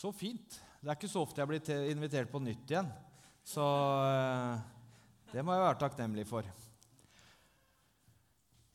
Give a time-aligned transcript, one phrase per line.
[0.00, 0.54] Så fint.
[0.80, 2.88] Det er ikke så ofte jeg blir invitert på nytt igjen.
[3.44, 3.64] Så
[4.06, 4.62] eh,
[5.34, 6.46] det må jeg være takknemlig for.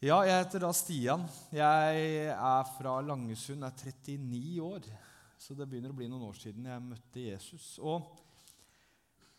[0.05, 1.23] Ja, jeg heter da Stian.
[1.55, 2.04] Jeg
[2.36, 4.86] er fra Langesund, jeg er 39 år.
[5.41, 7.71] Så det begynner å bli noen år siden jeg møtte Jesus.
[7.82, 8.05] Og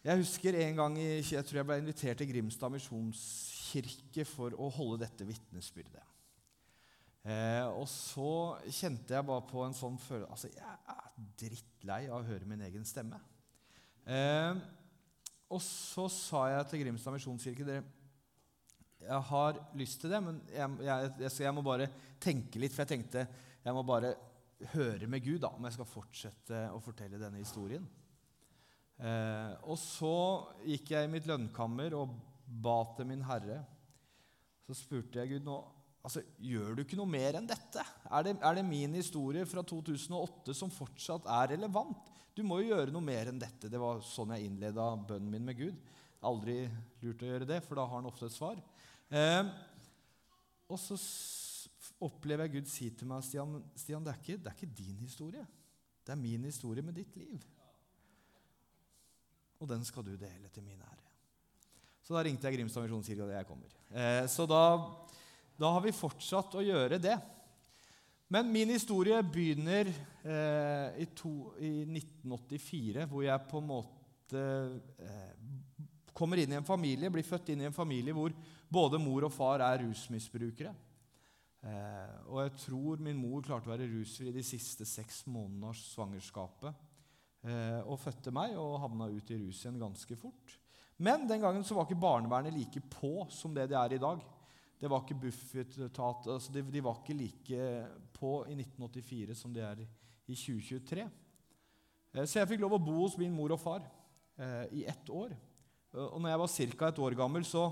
[0.07, 5.05] jeg husker en gang jeg tror jeg ble invitert til Grimstad misjonskirke for å holde
[5.05, 6.16] dette vitnesbyrdet.
[7.27, 8.31] Eh, og så
[8.71, 11.07] kjente jeg bare på en sånn følelse Altså, jeg er
[11.41, 13.19] drittlei av å høre min egen stemme.
[14.07, 14.61] Eh,
[15.51, 17.83] og så sa jeg til Grimstad misjonskirke dere,
[19.07, 21.91] jeg har lyst til det, men jeg, jeg, jeg, jeg, må bare
[22.23, 22.73] tenke litt.
[22.75, 23.27] For jeg tenkte
[23.67, 24.15] jeg må bare
[24.73, 27.85] høre med Gud da, om jeg skal fortsette å fortelle denne historien.
[28.97, 30.17] Eh, og så
[30.65, 32.15] gikk jeg i mitt lønnkammer og
[32.47, 33.61] ba til min Herre.
[34.67, 35.59] Så spurte jeg Gud nå
[36.07, 37.83] Altså, Gjør du ikke noe mer enn dette?
[38.07, 42.13] Er det, er det, min historie fra 2008 som fortsatt er relevant?
[42.37, 43.71] Du må jo gjøre noe mer enn dette.
[43.73, 45.81] Det var sånn jeg innleda bønnen min med Gud.
[46.27, 46.61] Aldri
[47.03, 48.61] lurt å gjøre det, for da har han ofte et svar.
[49.11, 49.51] Eh,
[50.71, 50.99] og så
[52.07, 55.03] opplever jeg Gud si til meg, Stian, Stian det, er ikke, det er ikke din
[55.03, 55.43] historie.
[56.07, 57.43] Det er min historie med ditt liv.
[59.59, 61.03] Og den skal du dele til min ære.
[62.07, 63.73] Så da ringte jeg Grimstad misjonskirke, og jeg kommer.
[63.91, 64.63] Eh, så da
[65.57, 67.17] da har vi fortsatt å gjøre det.
[68.33, 74.43] Men min historie begynner eh, i, to, i, 1984, hvor jeg på en måte
[74.99, 75.31] eh,
[76.17, 78.35] kommer inn i en familie, blir født inn i en familie hvor
[78.69, 80.75] både mor og far er rusmisbrukere.
[81.67, 85.79] Eh, og jeg tror min mor klarte å være rusfri de siste seks månedene av
[85.79, 86.85] svangerskapet.
[87.47, 90.59] Eh, og fødte meg og havna ut i rus igjen ganske fort.
[90.99, 94.23] Men den gangen så var ikke barnevernet like på som det det er i dag.
[94.77, 97.69] Det var ikke Bufetat altså de, de, var ikke like
[98.17, 101.07] på i 1984 som de er i 2023.
[102.13, 103.87] Eh, så jeg fikk lov å bo hos min mor og far
[104.37, 105.33] eh, i ett år.
[105.33, 106.91] Eh, og når jeg var ca.
[106.91, 107.71] et år gammel, så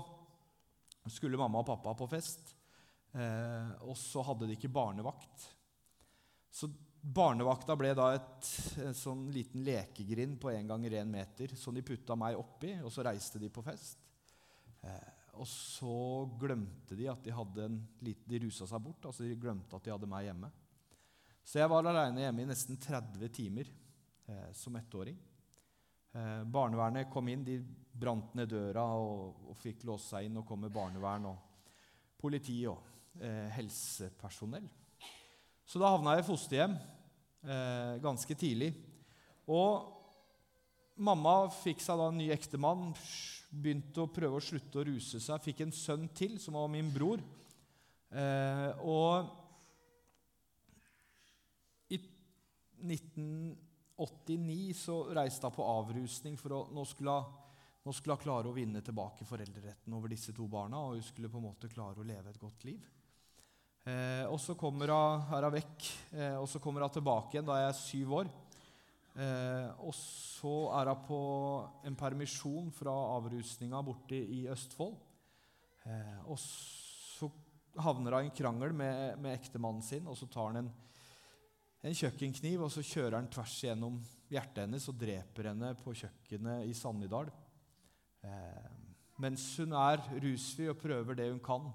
[1.13, 2.55] skulle mamma og pappa på fest.
[3.85, 5.43] Og så hadde de ikke barnevakt.
[6.51, 6.67] Så
[7.05, 8.49] barnevakta ble da et
[8.97, 13.05] sånn liten lekegrind på én gang ren meter som de putta meg oppi, og så
[13.05, 14.01] reiste de på fest.
[14.85, 15.95] Eh, og så
[16.39, 19.05] glemte de at de hadde en liten, de rusa seg bort.
[19.05, 20.51] altså De glemte at de hadde meg hjemme.
[21.45, 25.17] Så jeg var aleine hjemme i nesten 30 timer eh, som ettåring.
[26.15, 27.59] Eh, barnevernet kom inn, de
[27.95, 31.69] brant ned døra og, og fikk låse seg inn og kom med barnevern og
[32.19, 32.81] politi og
[33.19, 34.67] eh, helsepersonell.
[35.65, 38.71] Så da havna jeg i fosterhjem eh, ganske tidlig.
[39.51, 39.91] Og
[40.95, 42.93] mamma fikk seg da en ny ektemann
[43.61, 45.43] begynte å prøve å slutte å ruse seg.
[45.43, 47.19] Fikk en sønn til, som var min bror.
[48.15, 49.27] Eh, og
[51.91, 51.97] i
[52.85, 57.15] 1989 så reiste hun på avrusning for å nå skulle,
[57.85, 60.77] nå skulle hun klare å vinne tilbake foreldreretten over disse to barna.
[60.85, 62.81] Og hun skulle på en måte klare å leve et godt liv.
[63.85, 65.77] Eh, og så kommer hun, vekk,
[66.17, 68.27] eh, og så kommer hun tilbake igjen da jeg er syv år.
[69.15, 71.19] Eh, og så er hun på
[71.87, 74.97] en permisjon fra avrusninga borte i Østfold.
[75.87, 77.29] Eh, og så
[77.79, 80.71] havner hun i en krangel med, med ektemannen sin, og så tar han en,
[81.85, 86.67] en, kjøkkenkniv og så kjører han tvers igjennom hjertet hennes og dreper henne på kjøkkenet
[86.67, 87.31] i Sannidal.
[88.25, 88.71] Eh,
[89.23, 91.71] mens hun er rusfri og prøver det hun kan.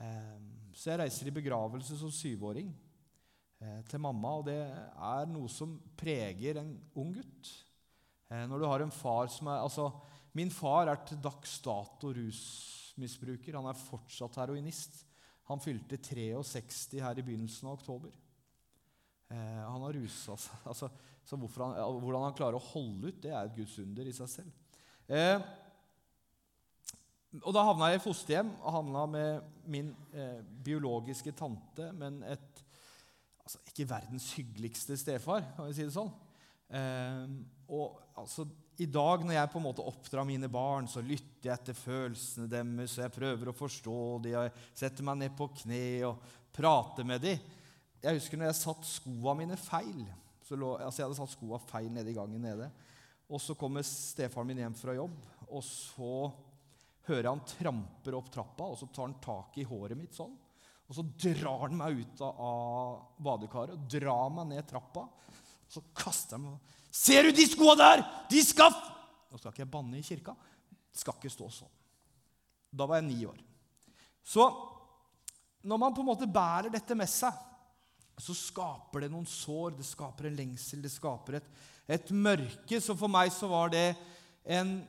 [0.00, 0.40] Eh,
[0.72, 2.72] så jeg reiser i begravelse som syvåring.
[3.62, 7.50] Eh, til mamma, og det er noe som preger en ung gutt.
[8.26, 9.92] Eh, når du har en far som er altså,
[10.32, 13.58] Min far er til dags dato rusmisbruker.
[13.58, 15.02] Han er fortsatt heroinist.
[15.50, 18.14] Han fylte 63 her i begynnelsen av oktober.
[19.28, 20.62] Eh, han har rusa seg.
[20.72, 20.88] Altså,
[21.22, 24.30] så han, hvordan han klarer å holde ut, det er et Guds under i seg
[24.32, 24.80] selv.
[25.06, 25.36] Eh,
[27.40, 32.51] og Da havna jeg i fosterhjem og havna med min eh, biologiske tante, men et
[33.52, 36.12] altså, ikke verdens hyggeligste stefar, kan vi si det sånn.
[36.72, 37.32] Eh,
[37.72, 38.46] og altså,
[38.80, 42.48] I dag når jeg på en måte oppdrar mine barn, så lytter jeg etter følelsene
[42.50, 42.96] deres.
[42.96, 44.54] og Jeg prøver å forstå dem, og jeg
[44.84, 47.42] setter meg ned på kne og prater med dem.
[48.02, 50.04] Jeg husker når jeg satt skoa mine feil.
[50.52, 52.66] Lå, altså jeg hadde satt skoa feil nede i gangen nede.
[53.32, 55.14] Og så kommer stefaren min hjem fra jobb,
[55.48, 56.16] og så
[57.06, 60.34] hører jeg han tramper opp trappa, og så tar han tak i håret mitt sånn.
[60.90, 65.06] Og så drar han meg ut av badekaret og drar meg ned trappa.
[65.06, 68.02] Og så kaster han meg Ser du de skoa der?!
[68.28, 68.74] De skal
[69.32, 70.34] Nå skal ikke jeg banne i kirka.
[70.92, 71.70] Det skal ikke stå sånn.
[72.68, 73.38] Da var jeg ni år.
[74.20, 74.44] Så
[75.64, 77.32] når man på en måte bærer dette med seg,
[78.20, 81.48] så skaper det noen sår, det skaper en lengsel, det skaper et,
[81.96, 82.76] et mørke.
[82.76, 83.86] Så for meg så var det
[84.44, 84.82] en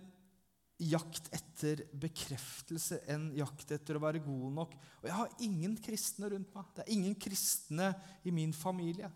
[0.82, 4.74] jakt etter bekreftelse, enn jakt etter å være god nok.
[5.02, 6.72] Og jeg har ingen kristne rundt meg.
[6.76, 7.92] Det er ingen kristne
[8.26, 9.12] i min familie.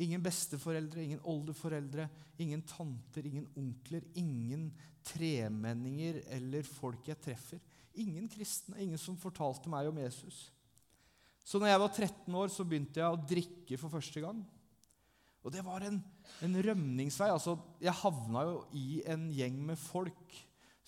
[0.00, 2.06] Ingen besteforeldre, ingen oldeforeldre,
[2.40, 4.70] ingen tanter, ingen onkler, ingen
[5.06, 7.60] tremenninger eller folk jeg treffer.
[8.00, 10.48] Ingen kristne, ingen som fortalte meg om Jesus.
[11.44, 14.40] Så når jeg var 13 år, så begynte jeg å drikke for første gang.
[15.40, 15.98] Og det var en,
[16.44, 17.30] en rømningsvei.
[17.32, 20.40] Altså, jeg havna jo i en gjeng med folk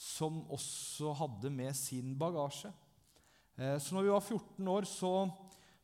[0.03, 2.73] som også hadde med sin bagasje.
[3.57, 5.13] Eh, så når vi var 14 år, så,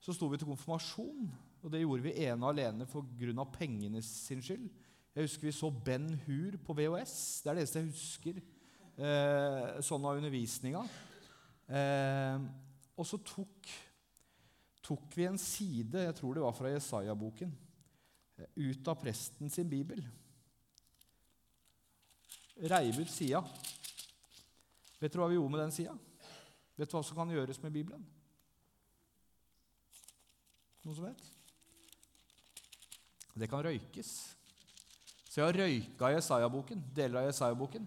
[0.03, 1.29] så sto vi til konfirmasjon.
[1.63, 3.45] Og det gjorde vi ene og alene pga.
[3.53, 4.69] pengene sin skyld.
[5.15, 7.43] Jeg husker vi så Ben Hur på VHS.
[7.43, 8.41] Det er det eneste jeg husker
[8.99, 10.83] eh, sånn av undervisninga.
[11.69, 12.45] Eh,
[12.99, 13.71] og så tok,
[14.83, 17.51] tok, vi en side, jeg tror det var fra Jesaja-boken,
[18.59, 20.03] ut av presten sin bibel.
[22.71, 23.43] Reiv ut sida.
[24.99, 25.95] Vet du hva vi gjorde med den sida?
[26.79, 28.03] Vet du hva som kan gjøres med Bibelen?
[30.85, 31.25] Noen som vet?
[33.39, 34.13] Det kan røykes.
[35.29, 37.85] Så jeg har røyka Jesaja-boken, deler av Jesaja-boken.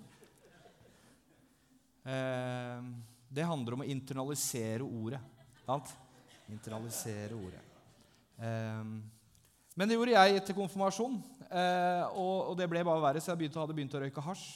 [2.07, 2.85] Eh,
[3.31, 5.19] det handler om å internalisere ordet.
[5.65, 5.91] Sant?
[6.51, 7.63] Internalisere ordet.
[8.39, 8.85] Eh,
[9.75, 13.43] men det gjorde jeg etter konfirmasjon, eh, og, og, det ble bare verre, så jeg
[13.43, 14.49] begynte, hadde begynt å røyke hasj.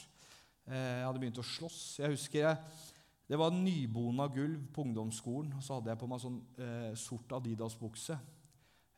[0.66, 1.80] Eh, jeg hadde begynt å slåss.
[2.02, 2.84] Jeg husker jeg,
[3.26, 7.32] Det var nybona gulv på ungdomsskolen, og så hadde jeg på meg sånn eh, sort
[7.34, 8.20] Adidas-bukse.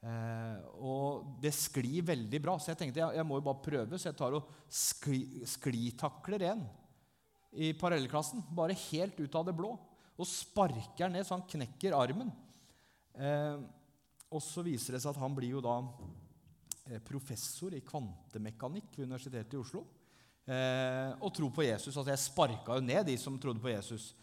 [0.04, 3.96] Eh, og det sklir veldig bra, så jeg tenkte jeg, jeg må jo bare prøve.
[3.96, 6.66] Så jeg tar og skli, sklitakler en
[7.56, 9.72] i parallellklassen, bare helt ut av det blå.
[10.18, 12.31] Og sparker ned så han knekker armen.
[13.16, 13.64] Eh,
[14.28, 15.80] og så viser det seg at han blir jo da
[16.92, 19.86] eh, professor i kvantemekanikk ved Universitetet i Oslo.
[20.47, 21.91] Eh, og tro på Jesus.
[21.91, 24.13] Altså jeg sparka jo ned de som trodde på Jesus.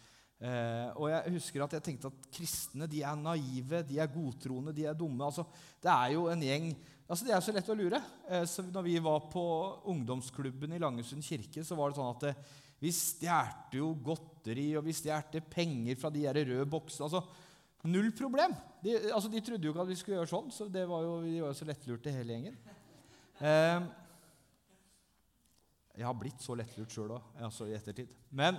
[0.40, 4.74] Eh, og jeg husker at jeg tenkte at kristne de er naive, de er godtroende,
[4.76, 5.24] de er dumme.
[5.28, 5.44] Altså,
[5.82, 6.74] det er jo en gjeng
[7.04, 8.00] altså Det er så lett å lure.
[8.32, 9.44] Eh, så når vi var på
[9.92, 12.34] ungdomsklubben i Langesund kirke, så var det sånn at det,
[12.80, 17.10] vi stjal jo godteri og vi stjal penger fra de røde boksene.
[17.10, 17.20] Altså,
[17.92, 18.56] null problem.
[18.82, 21.18] De, altså, de, trodde jo ikke at vi skulle gjøre sånn, så det var jo,
[21.24, 22.56] de var jo så lettlurte hele gjengen.
[23.44, 23.86] Eh,
[25.94, 28.10] jeg har blitt så lettlurt sjøl òg, altså i ettertid.
[28.34, 28.58] Men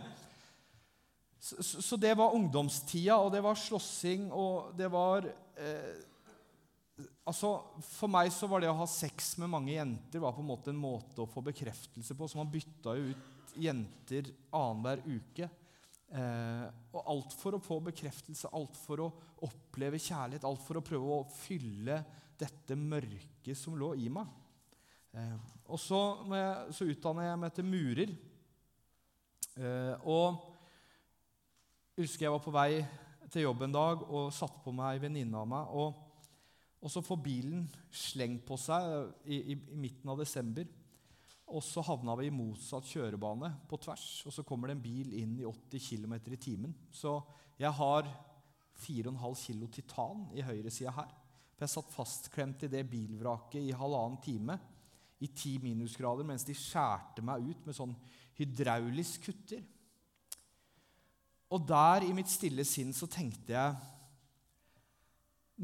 [1.39, 5.99] så, så, det var ungdomstida, og det var slåssing, og det var eh,
[7.27, 7.51] altså,
[7.85, 10.71] For meg så var det å ha sex med mange jenter var på en måte
[10.73, 12.29] en måte å få bekreftelse på.
[12.31, 15.51] Så man bytta jo ut jenter annenhver uke.
[16.15, 16.65] Eh,
[16.95, 19.11] og alt for å få bekreftelse, alt for å
[19.45, 21.99] oppleve kjærlighet, alt for å prøve å fylle
[22.39, 24.31] dette mørket som lå i meg.
[25.15, 25.35] Eh,
[25.71, 25.99] og så,
[26.35, 28.11] jeg, så utdanna jeg meg til murer.
[29.55, 30.41] Eh, og
[31.95, 32.71] husker jeg var på vei
[33.31, 35.71] til jobb en dag og satte på meg ei venninne av meg.
[35.71, 36.01] Og,
[36.81, 37.63] og, så får bilen
[37.95, 38.89] slengt på seg
[39.23, 40.67] i, i, i, midten av desember.
[41.55, 45.11] Og så havna vi i motsatt kjørebane på tvers, og så kommer det en bil
[45.21, 46.73] inn i 80 km i timen.
[46.91, 47.19] Så
[47.61, 48.09] jeg har
[48.81, 49.15] 4,5
[49.45, 51.11] kg titan i høyresida her.
[51.55, 54.57] For jeg satt fastklemt i det bilvraket i halvannen time
[55.23, 57.95] i ti minusgrader mens de skjærte meg ut med sånn
[58.35, 59.63] hydraulisk kutter.
[61.55, 63.91] Og der i mitt stille sinn så tenkte jeg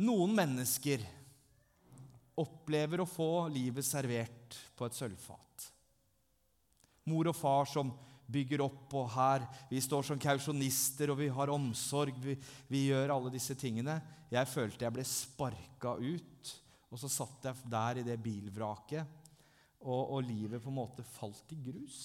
[0.01, 1.01] Noen mennesker
[2.39, 5.65] opplever å få livet servert på et sølvfat.
[7.12, 7.91] Mor og far som
[8.31, 12.15] bygger opp, og her vi står som kausjonister, og vi har omsorg.
[12.24, 12.38] Vi,
[12.72, 13.98] vi, gjør alle disse tingene.
[14.31, 16.53] Jeg følte jeg ble sparka ut,
[16.91, 19.20] og så satt jeg der i det bilvraket,
[19.82, 22.02] og, og livet på en måte falt i grus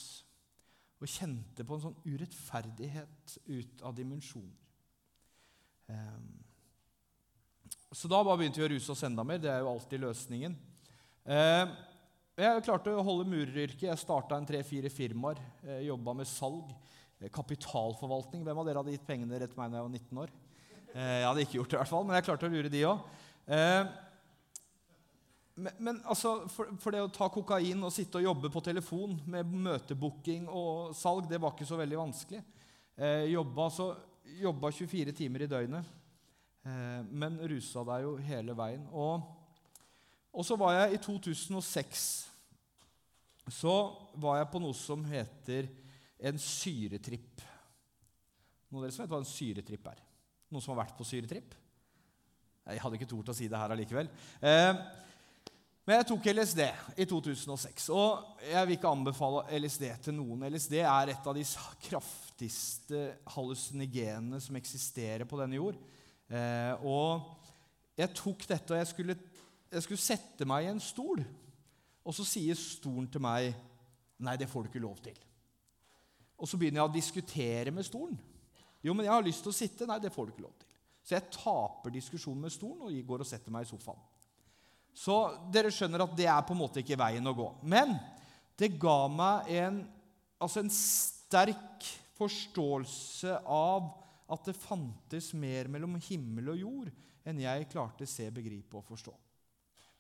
[0.96, 4.62] og kjente på en sånn urettferdighet ut av dimensjoner.
[5.92, 6.30] Um,
[7.92, 9.40] så da bare begynte vi å ruse oss enda mer.
[9.42, 10.56] Det er jo alltid løsningen.
[11.26, 11.74] Um,
[12.36, 13.86] jeg klarte å holde mureryrket.
[13.90, 15.40] Jeg starta en tre-fire firmaer.
[15.62, 16.72] Uh, Jobba med salg.
[17.20, 18.42] Uh, kapitalforvaltning.
[18.46, 20.34] Hvem av dere hadde gitt pengene rett meg da jeg var 19 år?
[20.96, 22.84] Uh, jeg hadde ikke gjort det, i hvert fall, men jeg klarte å lure de
[22.88, 23.06] òg.
[25.56, 29.14] Men, men altså, for, for, det å ta kokain og sitte og jobbe på telefon
[29.32, 32.42] med møtebooking og salg, det var ikke så veldig vanskelig.
[32.96, 33.86] Eh, jobba, så,
[34.36, 35.88] jobba 24 timer i døgnet,
[36.68, 38.84] eh, men rusa deg jo hele veien.
[38.92, 39.24] Og,
[40.34, 42.04] og, så var jeg i 2006
[43.56, 43.74] Så
[44.20, 45.70] var jeg på noe som heter
[46.18, 47.40] en syretripp.
[48.68, 50.04] Noen av dere som vet hva en syretripp er?
[50.50, 51.56] Noen som har vært på syretripp?
[52.66, 54.12] Jeg hadde ikke tort å si det her allikevel.
[54.42, 54.84] Eh,
[55.86, 56.62] men jeg tok LSD
[56.98, 60.42] i 2006, og jeg vil ikke anbefale LSD til noen.
[60.50, 61.44] LSD er et av de
[61.86, 63.02] kraftigste
[63.36, 65.78] hallusinigenene som eksisterer på denne jord.
[66.26, 67.22] Eh, og
[67.94, 69.16] jeg tok dette, og jeg skulle,
[69.70, 71.22] jeg skulle sette meg i en stol.
[72.02, 73.54] Og så sier stolen til meg
[74.26, 75.16] Nei, det får du ikke lov til.
[76.40, 78.16] Og så begynner jeg å diskutere med stolen.
[78.80, 79.86] Jo, men jeg har lyst til å sitte.
[79.86, 80.70] Nei, det får du ikke lov til.
[81.04, 84.00] Så jeg taper diskusjonen med stolen og går og setter meg i sofaen.
[84.96, 85.16] Så
[85.52, 87.50] dere skjønner at det er på en måte ikke veien å gå.
[87.68, 87.92] Men
[88.56, 89.82] det ga meg en,
[90.40, 91.84] altså en sterk
[92.16, 93.90] forståelse av
[94.32, 96.90] at det fantes mer mellom himmel og jord
[97.26, 99.12] enn jeg klarte å se, begripe og forstå.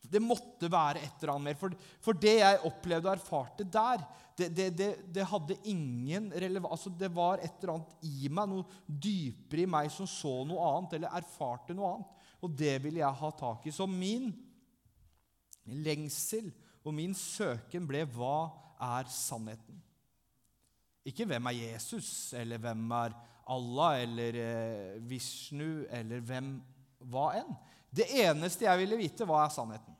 [0.06, 1.56] Det måtte være et eller annet mer.
[1.58, 4.04] For, for det jeg opplevde og erfarte der,
[4.38, 8.50] det, det, det, det hadde ingen relevans altså Det var et eller annet i meg,
[8.52, 12.28] noe dypere i meg, som så noe annet eller erfarte noe annet.
[12.44, 13.74] Og det ville jeg ha tak i.
[13.74, 14.28] Så min
[15.66, 16.52] lengsel
[16.86, 18.50] og min søken ble hva
[18.82, 19.80] er sannheten?
[21.06, 23.14] Ikke hvem er Jesus, eller hvem er
[23.46, 26.56] Allah, eller eh, Vishnu, eller hvem
[27.06, 27.52] hva enn.
[27.94, 29.94] Det eneste jeg ville vite, hva er sannheten?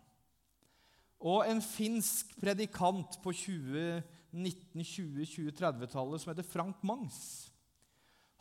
[1.27, 7.51] Og en finsk predikant på 1920-20-30-tallet som heter Frank Mangs,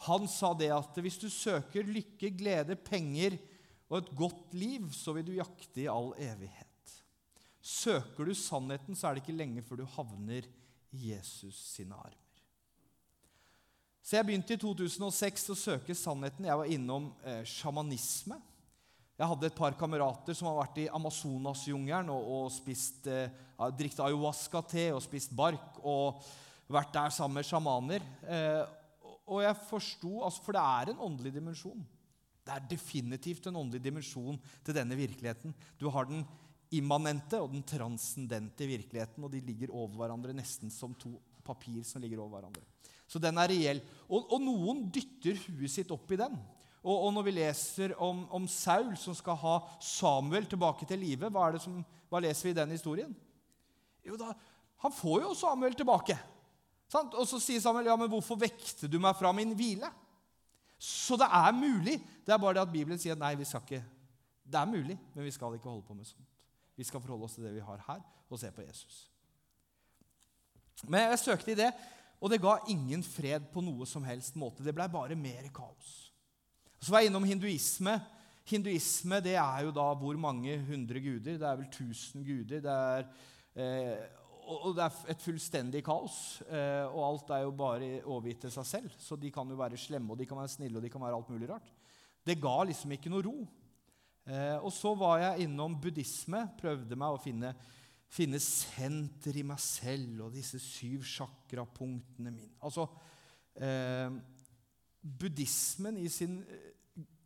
[0.05, 3.37] han sa det at hvis du søker lykke, glede, penger
[3.87, 6.64] og et godt liv, så vil du jakte i all evighet.
[7.65, 10.45] Søker du sannheten, så er det ikke lenge før du havner
[10.93, 12.21] i Jesus sine armer.
[14.05, 16.45] Så jeg begynte i 2006 å søke sannheten.
[16.45, 18.37] Jeg var innom eh, sjamanisme.
[19.17, 23.33] Jeg hadde et par kamerater som har vært i Amazonasjungelen og, og spist, eh,
[23.73, 26.21] drikket ayahuasca-te og spist bark og
[26.69, 28.05] vært der sammen med sjamaner.
[28.29, 28.61] Eh,
[29.25, 31.81] og jeg forsto altså, For det er en åndelig dimensjon.
[32.45, 35.55] Det er definitivt en åndelig dimensjon til denne virkeligheten.
[35.81, 36.21] Du har den
[36.73, 41.13] immanente og den transcendente virkeligheten, og de ligger over hverandre nesten som to
[41.45, 42.63] papir som ligger over hverandre.
[43.05, 43.81] Så den er reell.
[44.09, 46.37] Og, og noen dytter huet sitt opp i den.
[46.85, 51.31] Og, og, når vi leser om, om, Saul som skal ha Samuel tilbake til live,
[51.33, 51.47] hva,
[52.09, 53.13] hva, leser vi i den historien?
[54.05, 54.35] Jo da,
[54.85, 56.17] Han får jo Samuel tilbake.
[56.91, 57.15] Sant?
[57.17, 59.89] Og så sier Samuel, ja, men 'Hvorfor vekte du meg fra min hvile?'
[60.77, 61.97] Så det er mulig.
[62.25, 63.83] Det er bare det at Bibelen sier nei, vi skal ikke.
[64.45, 66.34] Det er mulig, men vi skal ikke holde på med sånt.
[66.75, 69.05] Vi skal forholde oss til det vi har her, og se på Jesus.
[70.83, 71.69] Men jeg søkte i det,
[72.19, 74.63] og det ga ingen fred på noe som helst måte.
[74.65, 75.93] Det blei bare mer kaos.
[76.79, 77.95] Så var jeg innom hinduisme.
[78.45, 81.39] Hinduisme det er jo da hvor mange hundre guder?
[81.39, 82.61] Det er vel 1000 guder.
[82.61, 83.07] Det er,
[83.55, 84.03] eh,
[84.45, 86.41] og det er et fullstendig kaos.
[86.45, 88.97] Eh, og alt er jo bare overgitt til seg selv.
[89.01, 91.17] Så de kan jo være slemme, og de kan være snille, og de kan være
[91.17, 91.71] alt mulig rart.
[92.25, 93.37] Det ga liksom ikke noe ro.
[94.25, 96.45] Eh, og så var jeg innom buddhisme.
[96.59, 97.51] Prøvde meg å finne,
[98.09, 102.55] finne senter i meg selv og disse syv sjakrapunktene mine.
[102.65, 102.87] Altså,
[103.55, 104.09] eh,
[105.05, 106.39] buddhismen i sin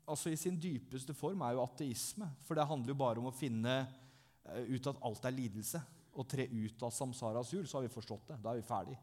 [0.10, 2.28] altså i sin dypeste form er jo ateisme.
[2.46, 5.82] For det handler jo bare om å finne eh, ut at alt er lidelse.
[6.20, 8.40] Og tre ut av samsaras hjul, så har vi forstått det.
[8.44, 8.98] Da er vi ferdig.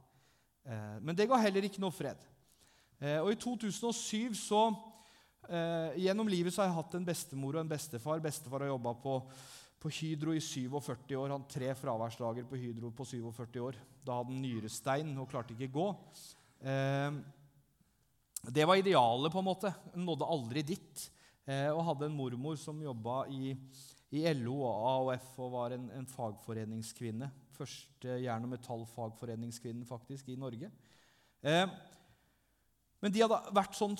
[0.66, 2.20] Eh, men det ga heller ikke noe fred.
[2.98, 4.68] Eh, og i 2007 så
[5.96, 8.22] Gjennom livet så har jeg hatt en bestemor og en bestefar.
[8.24, 9.14] Bestefar har jobba på,
[9.82, 11.30] på, Hydro i 47 år.
[11.34, 13.78] Han tre fraværsdager på Hydro på 47 år.
[14.02, 15.86] Da hadde han nyrestein og klarte ikke gå.
[18.46, 19.72] Det var idealet, på en måte.
[19.94, 21.06] Han nådde aldri dit.
[21.46, 23.52] Eh, og hadde en mormor som jobba i,
[24.10, 27.28] i, LO og AOF og var en, en fagforeningskvinne.
[27.54, 30.72] Første jern- og metallfagforeningskvinnen faktisk i Norge.
[31.46, 31.66] Eh,
[33.06, 33.94] men de hadde vært sånn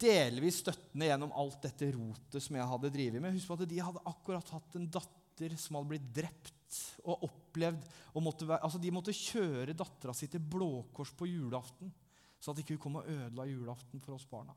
[0.00, 3.34] delvis støttende gjennom alt dette rotet som jeg hadde drevet med.
[3.36, 7.84] Husk på at De hadde akkurat hatt en datter som hadde blitt drept og opplevd
[8.14, 11.92] og måtte være, altså De måtte kjøre dattera si til Blå Kors på julaften
[12.40, 14.54] så at ikke hun kom og ødela julaften for oss barna.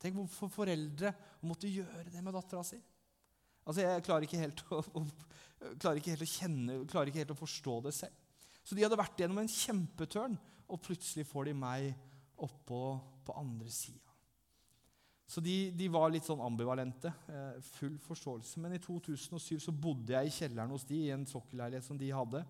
[0.00, 1.12] Tenk hvorfor foreldre
[1.48, 2.76] måtte gjøre det med dattera si.
[3.64, 5.04] Altså, Jeg klarer ikke, helt å, å,
[5.80, 8.44] klarer ikke helt å kjenne, klarer ikke helt å forstå det selv.
[8.64, 10.36] Så de hadde vært gjennom en kjempetørn,
[10.70, 11.88] og plutselig får de meg
[12.46, 12.84] oppå
[13.26, 14.10] på andre sida.
[15.30, 17.12] Så de, de, var litt sånn ambivalente.
[17.30, 18.58] Eh, full forståelse.
[18.62, 22.08] Men i 2007 så bodde jeg i kjelleren hos de, i en sokkelleilighet som de
[22.10, 22.42] hadde.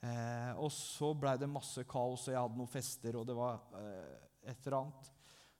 [0.00, 3.60] Eh, og så blei det masse kaos, og jeg hadde noen fester, og det var
[3.82, 4.16] eh,
[4.54, 5.10] et eller annet.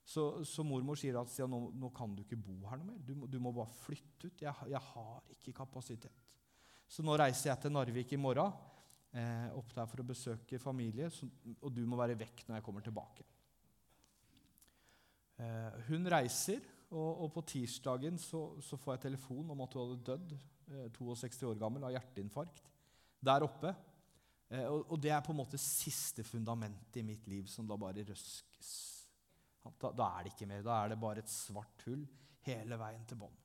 [0.08, 3.02] Så, så, mormor sier at nå, nå, kan du ikke bo her noe mer.
[3.04, 4.40] Du, du må bare flytte ut.
[4.40, 6.24] Jeg, jeg, har ikke kapasitet.
[6.88, 8.54] Så nå reiser jeg til Narvik i morgen,
[9.12, 11.28] eh, opp der for å besøke familie, så,
[11.60, 13.26] og du må være vekk når jeg kommer tilbake.
[15.38, 19.82] Eh, hun reiser, Og, og på tirsdagen så, så, får jeg telefon om at hun
[19.82, 20.30] hadde dødd,
[20.72, 22.62] eh, 62 år gammel, av hjerteinfarkt
[23.20, 23.74] der oppe.
[24.48, 27.76] Eh, og, og, det er på en måte siste fundamentet i mitt liv som da
[27.80, 28.70] bare røskes.
[29.68, 30.64] Da, da, er det ikke mer.
[30.64, 32.06] Da er det bare et svart hull
[32.46, 33.36] hele veien til bånn.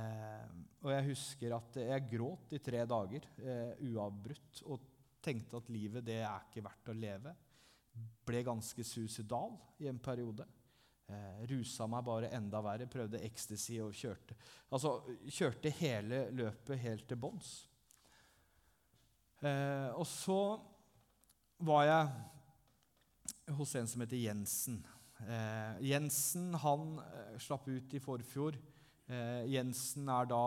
[0.00, 0.48] Eh,
[0.82, 4.90] og jeg husker at jeg gråt i tre dager eh, uavbrutt og
[5.24, 7.34] tenkte at livet det er ikke verdt å leve.
[8.24, 9.52] Ble ganske suicidal
[9.84, 10.46] i en periode.
[11.04, 14.36] Eh, rusa meg bare enda verre, prøvde ecstasy og kjørte.
[14.72, 14.96] Altså,
[15.28, 17.50] kjørte hele løpet helt til bunns.
[19.44, 20.38] Eh, og så
[21.64, 24.80] var jeg hos en som heter Jensen.
[25.28, 28.56] Eh, Jensen han eh, slapp ut i forfjor.
[29.04, 30.42] Eh, Jensen er da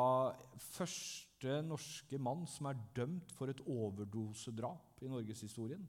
[0.73, 5.85] første norske mann som er dømt for et overdosedrap i norgeshistorien.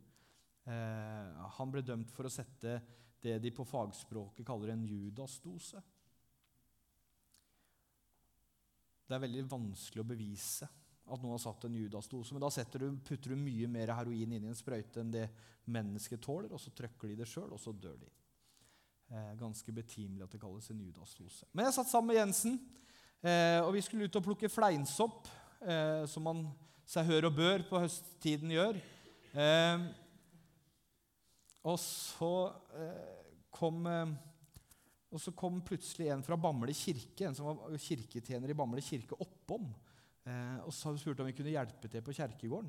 [0.68, 2.76] Eh, han ble dømt for å sette
[3.22, 5.80] det de på fagspråket kaller en judasdose.
[9.08, 10.68] Det er veldig vanskelig å bevise
[11.08, 12.34] at noen har satt en judasdose.
[12.36, 15.26] Men da du, putter du mye mer heroin inn i en sprøyte enn det
[15.68, 18.10] mennesket tåler, og så trykker de det sjøl, og så dør de.
[19.08, 21.48] Eh, ganske betimelig at det kalles en judasdose.
[21.56, 22.58] Men jeg satt sammen med Jensen,
[23.22, 25.30] eh, og vi skulle ut og plukke fleinsopp,
[25.64, 26.44] eh, som man
[26.88, 28.76] seg hør og bør på høsttiden gjør.
[29.32, 29.88] Eh,
[31.66, 32.32] og så
[32.78, 34.16] eh, kom eh,
[35.08, 39.16] og så kom plutselig en fra Bamble kirke, en som var kirketjener i Bamble kirke,
[39.16, 39.70] oppom.
[40.28, 42.68] Eh, og så spurte om vi kunne hjelpe til på kjerkegården.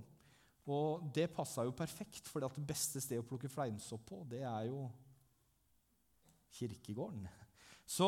[0.70, 4.70] Og det passa jo perfekt, for det beste stedet å plukke fleinsopp på, det er
[4.70, 4.86] jo
[6.56, 7.28] kirkegården.
[7.90, 8.08] Så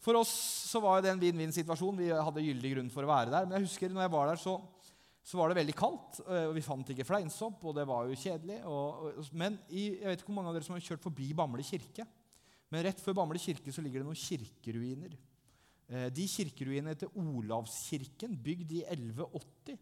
[0.00, 0.30] for oss
[0.70, 1.98] så var det en vinn-vinn-situasjon.
[1.98, 3.48] Vi hadde gyldig grunn for å være der.
[3.48, 4.54] Men jeg husker når jeg var der, så
[5.22, 8.18] så var det veldig kaldt, eh, og vi fant ikke fleinsopp, og det var jo
[8.18, 8.60] kjedelig.
[8.68, 11.28] Og, og, men i, jeg vet ikke hvor mange av dere som har kjørt forbi
[11.36, 12.06] Bamble kirke.
[12.70, 15.16] Men rett før Bamble kirke så ligger det noen kirkeruiner.
[15.90, 19.78] Eh, de kirkeruinene heter Olavskirken, bygd i 1180.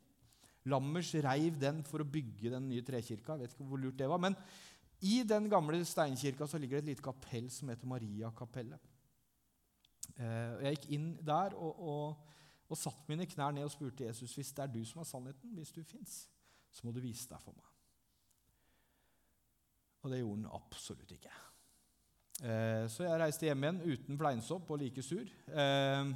[0.69, 3.37] Lammers reiv den for å bygge den nye trekirka.
[3.37, 4.21] Jeg vet ikke hvor lurt det var.
[4.21, 4.37] Men
[5.05, 8.81] i den gamle steinkirka så ligger det et lite kapell som heter Mariakapellet.
[10.17, 12.35] Eh, jeg gikk inn der og, og
[12.69, 15.55] og satt mine knær ned og spurte Jesus hvis det er du som er sannheten,
[15.57, 16.21] hvis du fins,
[16.71, 17.69] så må du vise deg for meg.
[20.05, 21.33] Og det gjorde han absolutt ikke.
[22.39, 25.25] Eh, så jeg reiste hjem igjen uten fleinsopp og like sur.
[25.49, 26.13] Eh,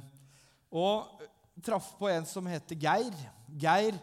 [0.73, 1.25] og
[1.65, 3.17] traff på en som heter Geir.
[3.59, 3.97] Geir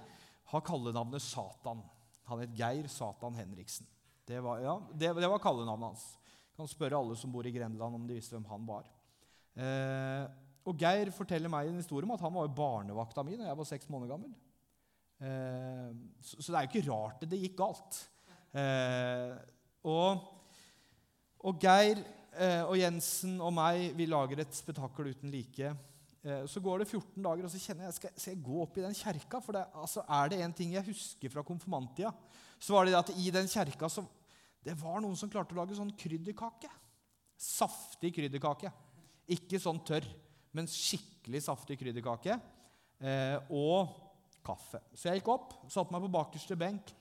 [0.53, 1.81] har kallenavnet Satan.
[2.29, 3.89] Han het Geir Satan Henriksen.
[4.27, 6.05] Det var, ja, det, det var kallenavnet hans.
[6.59, 8.87] Kan spørre alle som bor i Grenland, om de visste hvem han var.
[9.57, 10.29] Eh,
[10.69, 13.69] og Geir forteller meg en historie om at han var barnevakta mi da jeg var
[13.69, 14.33] seks måneder gammel.
[15.21, 15.93] Eh,
[16.25, 18.01] så, det er jo ikke rart det gikk galt.
[18.57, 19.37] Eh,
[19.89, 20.27] og,
[21.45, 25.73] og, Geir eh, og Jensen og meg vi lager et spetakkel uten like.
[26.21, 28.83] Så går det 14 dager, og så kjenner jeg skal, skal jeg gå opp i
[28.85, 29.39] den kjerka.
[29.41, 32.11] For det, altså, er det en ting jeg husker fra konfirmanttida,
[32.61, 34.05] så var det at i den kjerka så,
[34.61, 36.69] det var noen som klarte å lage sånn krydderkake.
[37.41, 38.69] Saftig krydderkake.
[39.33, 40.05] Ikke sånn tørr
[40.57, 42.39] men skikkelig saftig krydderkake.
[43.01, 43.93] Eh, og
[44.45, 44.81] kaffe.
[44.95, 46.93] Så jeg gikk opp, satte meg på bakerste benk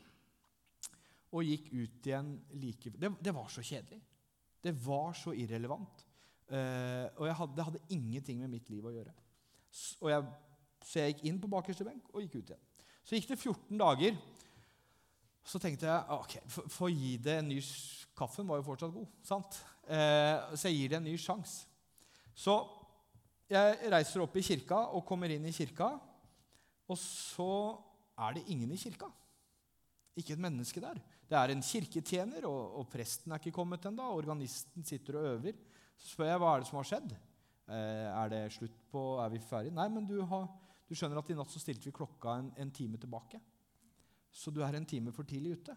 [1.29, 3.99] og gikk ut igjen like Det, det var så kjedelig.
[4.59, 6.05] Det var så irrelevant.
[6.49, 9.13] Eh, og hadde, det hadde ingenting med mitt liv å gjøre.
[9.69, 10.25] Så jeg,
[10.81, 12.65] så jeg gikk inn på bakerste benk og gikk ut igjen.
[13.05, 14.17] Så gikk det 14 dager.
[15.49, 16.35] Så tenkte jeg ok,
[16.69, 17.61] få gi det en ny
[18.19, 19.07] Kaffen var jo fortsatt god.
[19.23, 19.61] sant?
[19.87, 21.69] Eh, så jeg gir det en ny sjanse.
[22.35, 22.57] Så
[23.49, 25.89] jeg reiser opp i kirka og kommer inn i kirka,
[26.89, 27.53] og så
[28.19, 29.09] er det ingen i kirka.
[30.19, 30.99] Ikke et menneske der.
[31.29, 34.07] Det er en kirketjener, og, og presten er ikke kommet ennå.
[34.17, 35.59] Organisten sitter og øver.
[35.99, 37.13] Så spør jeg hva er det som har skjedd.
[37.69, 39.75] Eh, er det slutt på Er vi ferdige?
[39.77, 40.47] Nei, men du, har,
[40.89, 43.39] du, skjønner at i natt så stilte vi klokka en, en time tilbake.
[44.33, 45.75] Så du er en time for tidlig ute.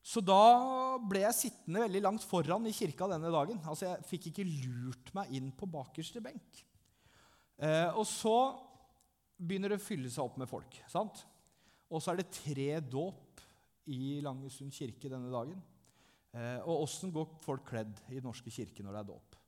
[0.00, 3.60] Så da ble jeg sittende veldig langt foran i kirka denne dagen.
[3.68, 6.62] Altså Jeg fikk ikke lurt meg inn på bakerste benk.
[7.60, 8.36] Eh, og så
[9.36, 10.80] begynner det å fylle seg opp med folk.
[10.88, 11.24] sant?
[11.90, 13.42] Og så er det tre dåp
[13.90, 15.60] i Langesund kirke denne dagen.
[16.32, 19.38] Eh, og åssen går folk kledd i Den norske kirke når det er dåp?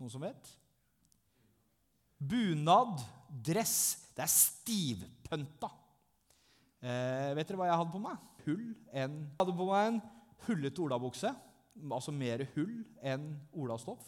[0.00, 0.54] Noen som vet?
[2.20, 4.10] Bunad, dress.
[4.16, 5.70] Det er stivpønta.
[6.80, 8.26] Eh, vet dere hva jeg hadde på meg?
[8.46, 10.00] hull enn Jeg hadde på meg en
[10.46, 11.30] hullete olabukse,
[11.90, 14.02] altså mer hull enn olastoff.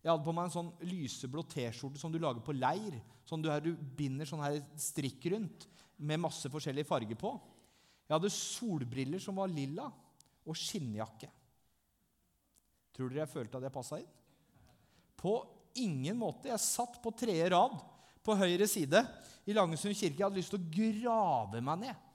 [0.00, 2.96] Jeg hadde på meg en sånn lyseblå T-skjorte som du lager på leir.
[3.28, 5.66] Sånn du, her, du binder sånn her strikk rundt
[6.00, 7.34] med masse forskjellige farger på.
[8.08, 9.90] Jeg hadde solbriller som var lilla,
[10.48, 11.28] og skinnjakke.
[12.96, 14.08] Tror dere jeg følte at jeg passa inn?
[15.20, 15.34] På
[15.78, 16.48] ingen måte.
[16.48, 17.76] Jeg satt på tredje rad
[18.24, 19.02] på høyre side
[19.48, 20.18] i Langesund kirke.
[20.18, 22.06] Jeg hadde lyst til å grave meg ned.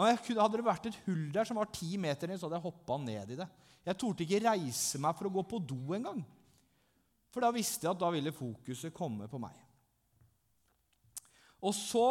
[0.00, 2.68] Jeg, hadde det vært et hull der som var ti meter ned, så hadde jeg
[2.68, 3.48] hoppa ned i det.
[3.84, 6.20] Jeg torde ikke reise meg for å gå på do engang.
[7.30, 9.56] For da visste jeg at da ville fokuset komme på meg.
[11.60, 12.06] Og så,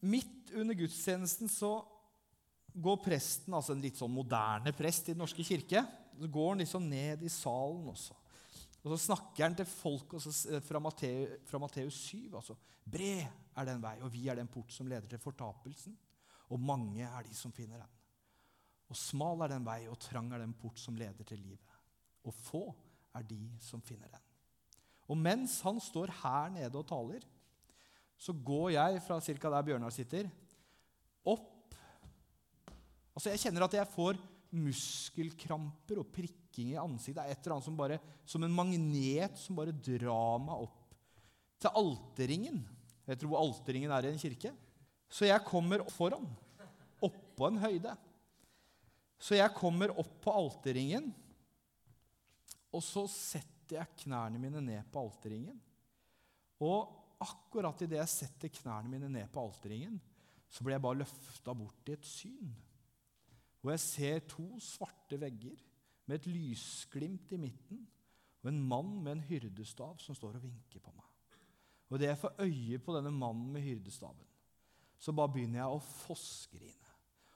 [0.00, 1.74] midt under gudstjenesten, så
[2.72, 5.84] går presten, altså en litt sånn moderne prest i Den norske kirke,
[6.16, 8.16] så går han liksom ned i salen også.
[8.82, 12.32] Og så snakker han til folk eh, fra, Matteus, fra Matteus 7.
[12.34, 13.22] Altså, Bred
[13.54, 15.94] er den vei, og vi er den port som leder til fortapelsen.
[16.50, 17.92] Og mange er de som finner den.
[18.90, 21.78] Og smal er den vei, og trang er den port som leder til livet.
[22.26, 22.64] Og få
[23.14, 24.26] er de som finner den.
[25.10, 27.24] Og mens han står her nede og taler,
[28.18, 29.50] så går jeg fra ca.
[29.50, 30.28] der Bjørnar sitter,
[31.24, 31.48] opp
[33.12, 34.16] Altså Jeg kjenner at jeg får
[34.52, 37.24] muskelkramper og prikking i ansiktet.
[37.24, 40.96] Et eller annet som bare, som en magnet som bare drar meg opp
[41.62, 42.62] til alterringen.
[43.06, 44.52] Vet tror alterringen er i en kirke?
[45.12, 46.26] Så jeg kommer foran,
[47.02, 47.92] oppå en høyde.
[49.22, 51.12] Så jeg kommer opp på alterringen,
[52.72, 55.58] og så setter jeg knærne mine ned på alterringen.
[56.62, 60.00] Og akkurat idet jeg setter knærne mine ned på alterringen,
[60.52, 62.50] så blir jeg bare løfta bort i et syn.
[63.62, 65.58] Og jeg ser to svarte vegger
[66.08, 67.84] med et lysglimt i midten
[68.42, 71.06] og en mann med en hyrdestav som står og vinker på meg.
[71.90, 74.26] Og Idet jeg får øye på denne mannen med hyrdestaven,
[74.98, 76.92] så bare begynner jeg å fossgrine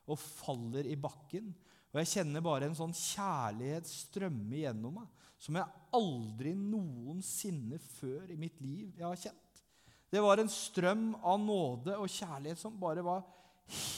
[0.07, 1.51] og faller i bakken.
[1.93, 8.31] Og jeg kjenner bare en sånn kjærlighet strømme gjennom meg som jeg aldri noensinne før
[8.33, 9.63] i mitt liv jeg har kjent.
[10.11, 13.27] Det var en strøm av nåde og kjærlighet som bare var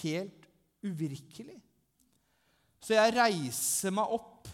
[0.01, 0.49] helt
[0.83, 1.59] uvirkelig.
[2.83, 4.49] Så jeg reiser meg opp.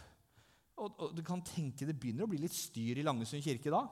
[0.74, 3.84] Og, og, du kan tenke Det begynner å bli litt styr i Langesund kirke da.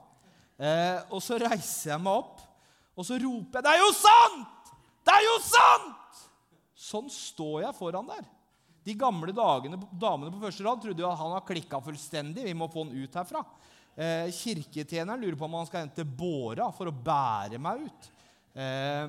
[0.57, 2.41] Eh, og så reiser jeg meg opp,
[2.93, 4.71] og så roper jeg 'Det er jo sant!
[5.03, 6.21] Det er jo sant!'
[6.83, 8.25] Sånn står jeg foran der.
[8.83, 12.43] De gamle dagene, damene på første rad trodde jo at han har klikka fullstendig.
[12.43, 13.43] Vi må få han ut herfra.
[13.95, 18.09] Eh, kirketjeneren lurer på om han skal hente båra for å bære meg ut.
[18.59, 19.07] Eh,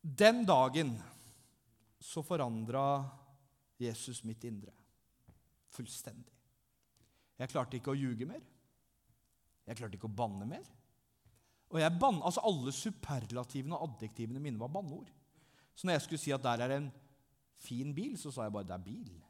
[0.00, 0.94] den dagen
[2.00, 3.04] så forandra
[3.80, 4.72] Jesus mitt indre.
[5.70, 6.32] Fullstendig.
[7.40, 8.42] Jeg klarte ikke å ljuge mer.
[9.68, 10.64] Jeg klarte ikke å banne mer.
[11.70, 15.08] Og jeg ban, altså Alle superlativene og adjektivene mine var banneord.
[15.74, 16.90] Så når jeg skulle si at der er en
[17.60, 19.20] fin bil, så sa jeg bare 'det er bil'.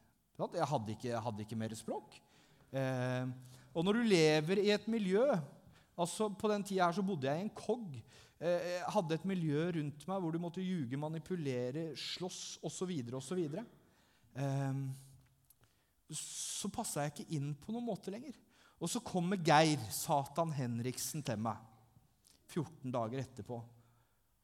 [0.55, 2.15] Jeg hadde ikke, jeg hadde ikke mer språk.
[2.73, 3.27] Eh,
[3.75, 5.27] og når du lever i et miljø
[5.99, 7.97] altså På den tida her så bodde jeg i en kogg.
[8.41, 12.93] Eh, jeg hadde et miljø rundt meg hvor du måtte ljuge, manipulere, slåss osv.
[13.19, 13.43] osv.
[14.35, 14.85] Eh,
[16.17, 18.39] så passa jeg ikke inn på noen måte lenger.
[18.81, 21.61] Og så kommer Geir Satan Henriksen til meg
[22.51, 23.61] 14 dager etterpå.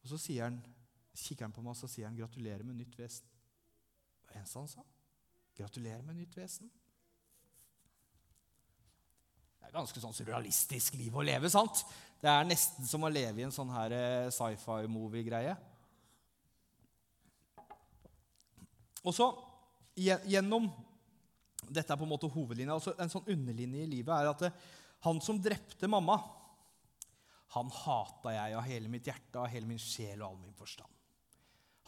[0.04, 0.60] Og så han,
[1.16, 3.32] kikker han på meg og så sier han, 'Gratulerer med nytt vesen'.
[4.26, 4.84] Det var eneste han sa.
[5.56, 6.70] Gratulerer med nytt vesen.
[9.56, 11.50] Det er ganske sånn surrealistisk liv å leve.
[11.50, 11.82] sant?
[12.22, 15.52] Det er nesten som å leve i en sånn her eh, sci-fi-movie-greie.
[19.06, 19.28] Og så,
[19.96, 20.70] gjennom
[21.66, 22.76] Dette er på en måte hovedlinja.
[22.76, 26.16] Altså en sånn underlinje i livet er at det, eh, han som drepte mamma,
[27.54, 30.90] han hata jeg av hele mitt hjerte, av hele min sjel og all min forstand.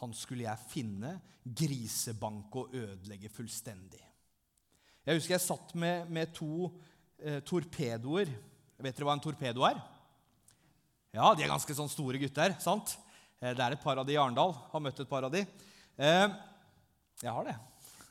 [0.03, 4.03] Han skulle jeg finne, grisebanke og ødelegge fullstendig.
[5.07, 6.69] Jeg husker jeg satt med, med to
[7.19, 8.31] eh, torpedoer.
[8.79, 9.81] Vet dere hva en torpedo er?
[11.19, 12.53] Ja, de er ganske sånn store gutter.
[12.63, 12.93] sant?
[13.43, 14.53] Eh, det er et par av de i Arendal.
[14.71, 15.41] Har møtt et par av de.
[15.99, 16.29] Eh,
[17.25, 17.57] jeg har det.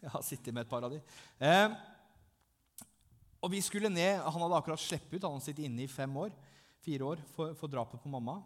[0.02, 1.00] Jeg har sittet med et par av de.
[1.40, 1.78] Eh,
[3.40, 5.24] og vi skulle ned, Han hadde akkurat sluppet ut.
[5.24, 6.36] Han hadde sittet inne i fem år,
[6.84, 8.42] fire år for, for drapet på mamma.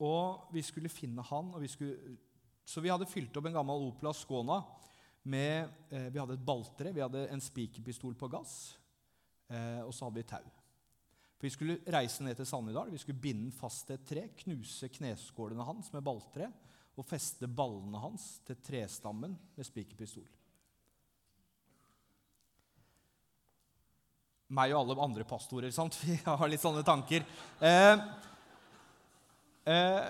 [0.00, 1.52] Og vi skulle finne han.
[1.60, 2.16] Vi skulle,
[2.64, 4.62] så vi hadde fylt opp en gammel Opel Ascona.
[5.24, 8.76] Med, vi hadde et baltre, vi hadde en spikerpistol på gass,
[9.48, 10.63] og så hadde vi tau.
[11.36, 14.88] For Vi skulle reise ned til Sannidal, vi skulle binde fast til et tre, knuse
[14.88, 16.50] kneskålene hans med balltre
[16.94, 20.28] og feste ballene hans til trestammen med spikerpistol.
[24.54, 25.72] Meg og alle andre pastorer.
[25.74, 25.96] sant?
[26.04, 27.24] Vi har litt sånne tanker.
[27.58, 28.04] Eh,
[29.64, 30.06] Eh,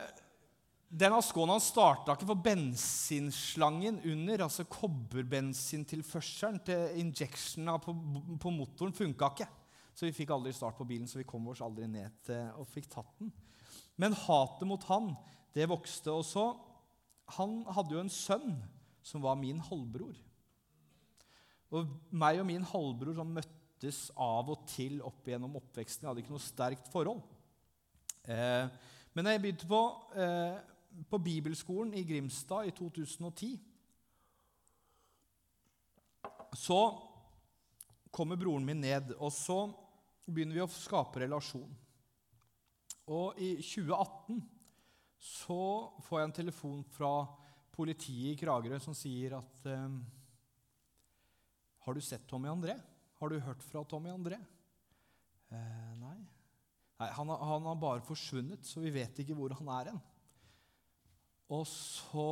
[0.88, 4.44] den Asconaen starta ikke for bensinslangen under.
[4.46, 7.94] altså Kobberbensintilførselen til injectiona på,
[8.40, 9.48] på motoren funka ikke.
[9.94, 12.68] Så vi fikk aldri start på bilen, så vi kom oss aldri ned til og
[12.70, 13.30] fikk tatt den.
[14.00, 15.12] Men hatet mot han,
[15.54, 16.12] det vokste.
[16.12, 16.52] Og så
[17.38, 18.50] Han hadde jo en sønn
[19.00, 20.16] som var min halvbror.
[21.72, 26.04] Og meg og min halvbror som møttes av og til opp gjennom oppveksten.
[26.04, 27.22] Jeg hadde ikke noe sterkt forhold.
[28.28, 28.68] Eh,
[29.16, 29.80] men jeg begynte på,
[30.20, 30.58] eh,
[31.08, 33.56] på bibelskolen i Grimstad i 2010,
[36.54, 36.80] så
[38.12, 39.58] kommer broren min ned, og så
[40.24, 41.70] begynner vi å skape relasjon.
[43.12, 44.40] Og i 2018
[45.24, 45.60] så
[46.04, 47.12] får jeg en telefon fra
[47.74, 49.98] politiet i Kragerø som sier at eh,
[51.84, 52.76] Har du sett Tommy André?
[53.20, 54.38] Har du hørt fra Tommy André?
[55.52, 56.16] Eh, nei.
[57.00, 60.02] nei han, han, har bare forsvunnet, så vi vet ikke hvor han er hen.
[61.52, 62.28] Og så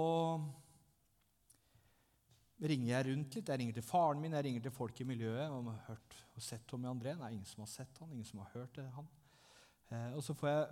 [2.62, 3.50] ringer jeg rundt litt.
[3.50, 5.50] Jeg ringer til faren min, jeg ringer til folk i miljøet.
[5.50, 7.16] og har hørt og sett Tommy André.
[7.16, 9.08] Det er ingen som har sett han, ingen som har hørt det, han.
[9.90, 10.68] Eh, og så får jeg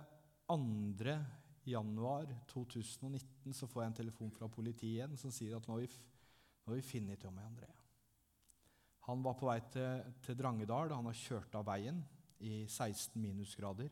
[0.51, 1.17] 2.
[1.65, 5.83] januar 2019 så får jeg en telefon fra politiet igjen som sier at nå har
[5.83, 5.91] vi,
[6.65, 7.69] nå har vi funnet Tommy André.
[9.07, 10.93] Han var på vei til, til Drangedal.
[10.93, 12.03] Han har kjørt av veien
[12.41, 13.89] i 16 minusgrader.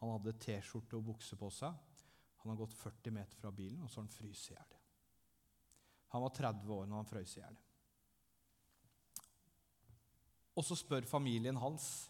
[0.00, 1.74] Han hadde T-skjorte og bukse på seg.
[2.42, 4.77] Han har gått 40 meter fra bilen, og så har han fryst i hjel.
[6.14, 7.58] Han var 30 år når han frøs i hjel.
[10.58, 12.08] Og så spør familien hans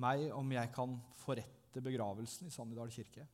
[0.00, 3.26] meg om jeg kan forrette begravelsen i Sannidal kirke.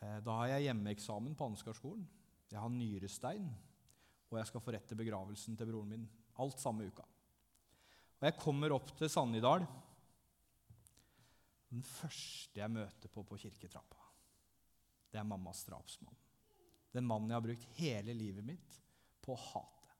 [0.00, 2.06] Eh, da har jeg hjemmeeksamen på Ansgarskolen.
[2.52, 3.46] Jeg har nyrestein,
[4.30, 6.08] og jeg skal forrette begravelsen til broren min.
[6.40, 7.04] Alt samme uka.
[8.20, 9.66] Og jeg kommer opp til Sannidal.
[11.72, 14.00] Den første jeg møter på på kirketrappa,
[15.12, 16.21] det er mammas drapsmann.
[16.92, 18.78] Den mannen jeg har brukt hele livet mitt
[19.24, 19.94] på å hate.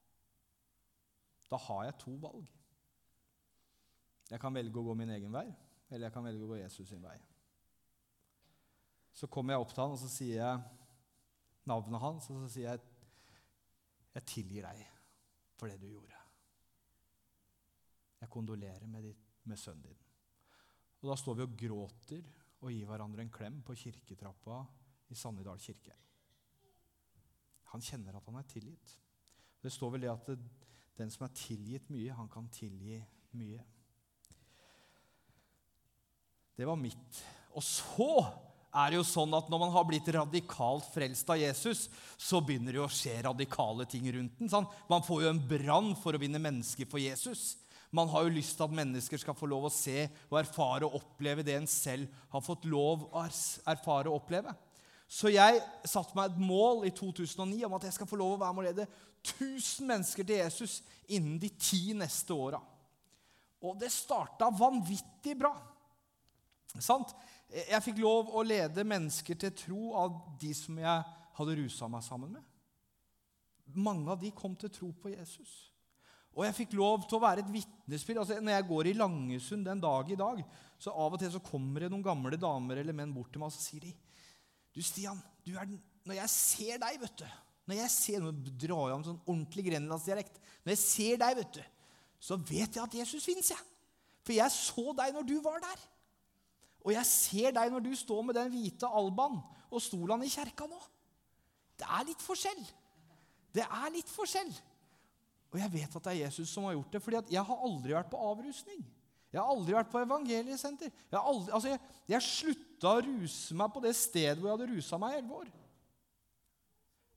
[1.52, 2.48] Da har jeg to valg.
[4.32, 5.46] Jeg kan velge å gå min egen vei,
[5.90, 7.18] eller jeg kan velge å gå Jesus sin vei.
[9.12, 12.70] Så kommer jeg opp til han, og så sier jeg navnet hans, og så sier
[12.70, 12.88] jeg
[14.12, 14.80] jeg tilgir deg
[15.56, 16.18] for det du gjorde.
[18.22, 20.00] Jeg kondolerer med, ditt, med sønnen din.
[21.02, 22.28] Og Da står vi og gråter
[22.62, 24.60] og gir hverandre en klem på kirketrappa
[25.10, 25.96] i Sannidal kirke.
[27.72, 28.96] Han kjenner at han er tilgitt.
[29.62, 30.32] Det står vel det at
[30.98, 33.00] den som er tilgitt mye, han kan tilgi
[33.38, 33.62] mye.
[36.56, 37.22] Det var mitt.
[37.56, 38.10] Og så
[38.72, 42.76] er det jo sånn at når man har blitt radikalt frelst av Jesus, så begynner
[42.76, 44.52] det å skje radikale ting rundt den.
[44.52, 44.68] Sånn.
[44.88, 47.54] Man får jo en brann for å vinne mennesker for Jesus.
[47.92, 50.96] Man har jo lyst til at mennesker skal få lov å se og erfare og
[51.02, 54.54] oppleve det en selv har fått lov å erfare og oppleve.
[55.12, 58.40] Så jeg satte meg et mål i 2009 om at jeg skal få lov å
[58.40, 58.86] være med å lede
[59.20, 60.78] 1000 mennesker til Jesus
[61.12, 62.62] innen de ti neste åra.
[63.62, 65.52] Og det starta vanvittig bra.
[66.80, 67.12] Sant?
[67.52, 71.04] Jeg fikk lov å lede mennesker til tro av de som jeg
[71.36, 72.48] hadde rusa meg sammen med.
[73.76, 75.52] Mange av de kom til tro på Jesus.
[76.32, 78.22] Og jeg fikk lov til å være et vitnesbyrd.
[78.22, 80.40] Altså, når jeg går i Langesund den dag i dag,
[80.80, 83.52] så av og til så kommer det noen gamle damer eller menn bort til meg
[83.52, 83.92] og så sier de,
[84.72, 87.26] du, Stian, du den, når jeg ser deg, vet du
[87.70, 90.40] Når jeg ser, Nå drar om sånn ordentlig grenlandsdialekt.
[90.64, 91.62] Når jeg ser deg, vet du,
[92.22, 93.70] så vet jeg at Jesus fins, jeg.
[94.22, 95.84] For jeg så deg når du var der.
[96.82, 99.38] Og jeg ser deg når du står med den hvite albaen
[99.72, 100.78] og stolen i kjerka nå.
[101.78, 102.62] Det er litt forskjell.
[103.54, 104.50] Det er litt forskjell.
[105.52, 107.94] Og jeg vet at det er Jesus som har gjort det, fordi jeg har aldri
[107.94, 108.82] vært på avrusning.
[109.32, 110.92] Jeg har aldri vært på evangeliesenter.
[110.92, 111.80] Jeg, aldri, altså jeg,
[112.12, 115.40] jeg slutta å ruse meg på det stedet hvor jeg hadde rusa meg i elleve
[115.40, 115.50] år.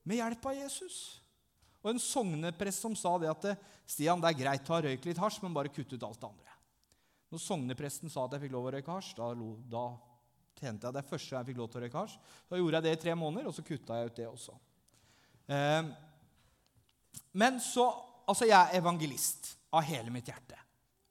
[0.06, 0.98] Med hjelp av Jesus.
[1.82, 3.48] Og en sogneprest som sa det at
[3.86, 6.30] Stian, det er greit å ha røykt litt hasj, men bare kutt ut alt det
[6.30, 6.56] andre.
[7.30, 9.28] Når sognepresten sa at jeg fikk lov å røyke hasj, da,
[9.70, 9.84] da
[10.56, 12.18] tjente jeg det første jeg fikk lov til å røyke hasj.
[12.48, 14.58] Da gjorde jeg det i tre måneder, og så kutta jeg ut det også.
[15.52, 15.94] Eh,
[17.36, 17.90] men så
[18.26, 20.56] Altså, jeg er evangelist av hele mitt hjerte.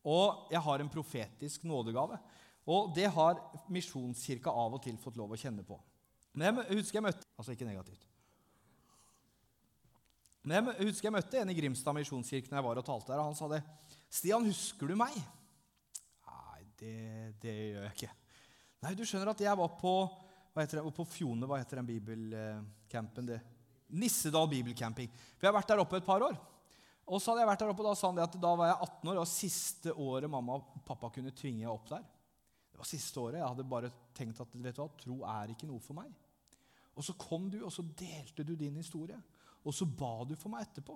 [0.05, 2.17] Og jeg har en profetisk nådegave.
[2.69, 3.41] Og det har
[3.73, 5.77] Misjonskirka av og til fått lov å kjenne på.
[6.35, 8.03] Men jeg husker jeg møtte Altså ikke negativt.
[10.45, 13.19] Men jeg husker jeg møtte en i Grimstad misjonskirke når jeg var og talte der,
[13.19, 13.63] og han sa det.
[14.07, 15.17] 'Stian, husker du meg?'
[16.29, 16.99] Nei, det,
[17.41, 18.11] det gjør jeg ikke.
[18.85, 19.95] Nei, du skjønner at jeg var på
[20.55, 23.25] hva heter det, på Fjone, hva heter den bibelcampen?
[23.27, 23.41] det?
[23.99, 25.09] Nissedal bibelcamping.
[25.35, 26.37] For jeg har vært der oppe et par år.
[27.05, 28.71] Og så hadde jeg vært der oppe, og da sa han det at da var
[28.71, 29.13] jeg 18 år.
[29.13, 32.05] Det var siste året mamma og pappa kunne tvinge opp der.
[32.73, 33.39] Det var siste året.
[33.39, 36.09] Jeg hadde bare tenkt at vet du hva, tro er ikke noe for meg.
[36.95, 39.19] Og så kom du, og så delte du din historie.
[39.65, 40.95] Og så ba du for meg etterpå.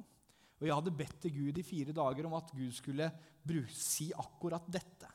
[0.60, 3.08] Og jeg hadde bedt til Gud i fire dager om at Gud skulle
[3.72, 5.08] si akkurat dette.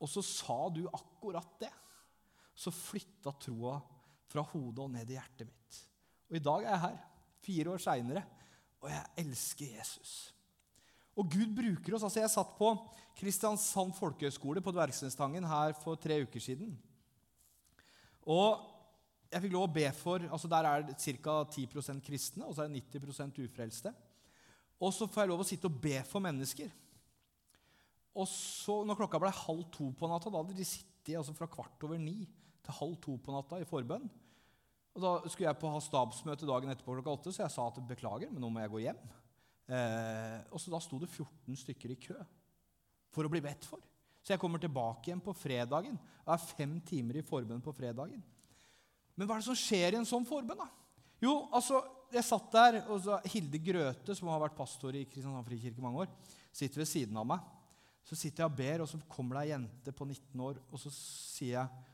[0.00, 1.72] Og så sa du akkurat det.
[2.54, 3.76] Så flytta troa
[4.30, 5.82] fra hodet og ned i hjertet mitt.
[6.30, 6.98] Og i dag er jeg her,
[7.44, 8.24] fire år seinere,
[8.84, 10.12] og jeg elsker Jesus.
[11.16, 12.04] Og Gud bruker oss.
[12.04, 12.70] altså Jeg satt på
[13.16, 16.74] Kristiansand folkehøgskole på Dvergsenstangen her for tre uker siden.
[18.28, 18.60] Og
[19.30, 21.36] jeg fikk lov å be for altså Der er det ca.
[21.50, 23.94] 10% kristne, og så er det 90% ufrelste.
[24.80, 26.68] Og så får jeg lov å sitte og be for mennesker.
[28.14, 31.48] Og så, når klokka ble halv to på natta, da hadde de sittet altså fra
[31.50, 32.28] kvart over ni
[32.64, 34.06] til halv to på natta i forbønn.
[34.94, 37.82] Og Da skulle jeg på ha stabsmøte dagen etterpå klokka åtte, så jeg sa at
[37.88, 39.00] beklager, men nå må jeg gå hjem.
[39.74, 42.16] Eh, og så Da sto det 14 stykker i kø
[43.14, 43.82] for å bli bedt for.
[44.24, 48.22] Så jeg kommer tilbake igjen på fredagen og er fem timer i forbønn på fredagen.
[49.14, 50.62] Men hva er det som skjer i en sånn forbønn?
[50.62, 50.70] da?
[51.22, 51.82] Jo, altså,
[52.14, 56.04] jeg satt der, og så Hilde Grøte, som har vært pastor i Kristiansand frikirke mange
[56.04, 56.14] år,
[56.54, 57.44] sitter ved siden av meg.
[58.04, 60.80] Så sitter jeg og ber, og så kommer det ei jente på 19 år, og
[60.80, 61.84] så sier jeg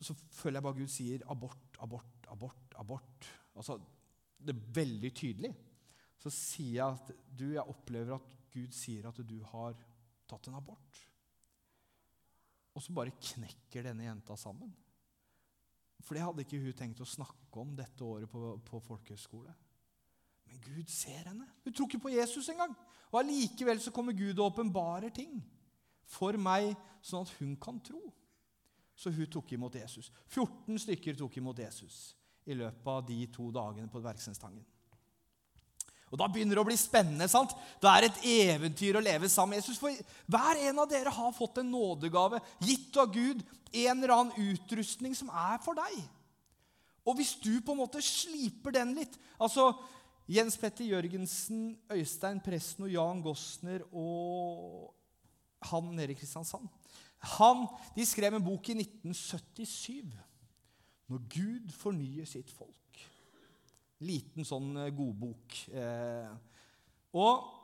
[0.00, 3.30] Så føler jeg bare Gud sier abort, abort, abort, abort.
[3.56, 3.78] Altså,
[4.38, 5.54] Det er veldig tydelig.
[6.18, 9.74] Så sier jeg at du, jeg opplever at Gud sier at du har
[10.30, 11.00] tatt en abort.
[12.74, 14.70] Og så bare knekker denne jenta sammen.
[16.04, 19.54] For det hadde ikke hun tenkt å snakke om dette året på, på folkehøyskole.
[20.48, 21.48] Men Gud ser henne.
[21.64, 22.76] Hun tror ikke på Jesus engang.
[23.10, 25.40] Og allikevel så kommer Gud og åpenbarer ting
[26.08, 26.70] for meg,
[27.04, 28.00] sånn at hun kan tro.
[28.98, 30.10] Så hun tok imot Jesus.
[30.26, 32.16] 14 stykker tok imot Jesus
[32.48, 34.64] i løpet av de to dagene på Verksenstangen.
[36.08, 37.28] Og Da begynner det å bli spennende.
[37.28, 37.52] sant?
[37.80, 39.78] Det er et eventyr å leve sammen med Jesus.
[39.78, 39.92] For
[40.26, 43.44] hver en av dere har fått en nådegave gitt av Gud.
[43.72, 46.00] En eller annen utrustning som er for deg.
[47.04, 49.74] Og hvis du på en måte sliper den litt altså
[50.28, 54.92] Jens Petter Jørgensen, Øystein Presten og Jan Gossner og
[55.70, 56.68] han nede i Kristiansand
[57.18, 60.12] han, De skrev en bok i 1977.
[61.08, 62.78] 'Når Gud fornyer sitt folk'
[64.04, 65.56] liten sånn eh, godbok.
[65.72, 66.34] Eh,
[67.18, 67.54] og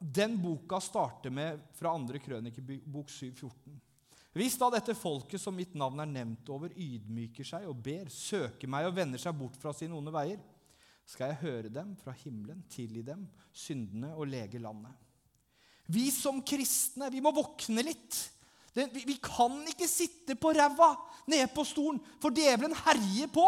[0.00, 3.78] den boka starter med fra andre krønikebok 714.
[4.36, 8.70] Hvis da dette folket som mitt navn er nevnt over, ydmyker seg og ber, søker
[8.70, 10.38] meg og vender seg bort fra sine onde veier,
[11.10, 14.94] skal jeg høre dem fra himmelen, tilgi dem syndene og lege landet.
[15.90, 18.20] Vi som kristne vi må våkne litt.
[18.74, 20.92] Det, vi, vi, kan ikke sitte på ræva
[21.30, 23.46] nede på stolen, for djevelen herjer på.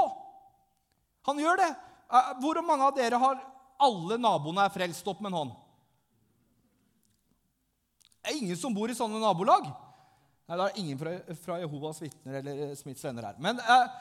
[1.28, 1.70] Han gjør det.
[2.12, 3.42] Eh, hvor mange av dere har
[3.82, 5.54] alle naboene er frelst opp med en hånd?
[8.22, 9.66] Det er ingen som bor i sånne nabolag.
[10.46, 13.38] Nei, Det er ingen fra, fra Jehovas vitner eller eh, Smiths venner her.
[13.42, 13.96] Men eh,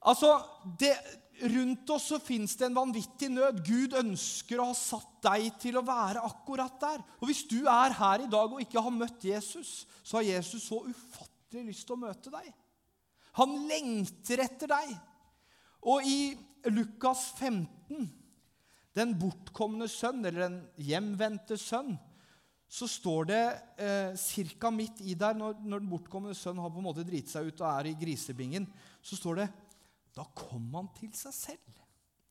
[0.00, 0.34] altså
[0.80, 0.94] det,
[1.38, 3.60] Rundt oss så fins det en vanvittig nød.
[3.66, 7.04] Gud ønsker å ha satt deg til å være akkurat der.
[7.20, 10.66] Og Hvis du er her i dag og ikke har møtt Jesus, så har Jesus
[10.66, 12.50] så ufattelig lyst til å møte deg.
[13.38, 14.96] Han lengter etter deg.
[15.86, 16.20] Og i
[16.74, 18.08] Lukas 15,
[18.98, 21.94] den bortkomne sønn, eller den hjemvendte sønn,
[22.68, 23.44] så står det
[23.80, 24.70] eh, ca.
[24.74, 27.62] midt i der, når, når, den bortkomne sønn har på en måte driti seg ut
[27.62, 28.66] og er i grisebingen,
[29.00, 29.46] så står det
[30.18, 31.84] Da kom han til seg selv.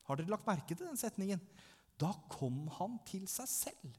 [0.08, 1.40] Har dere lagt merke til den setningen?
[2.00, 3.96] Da kom han til seg selv.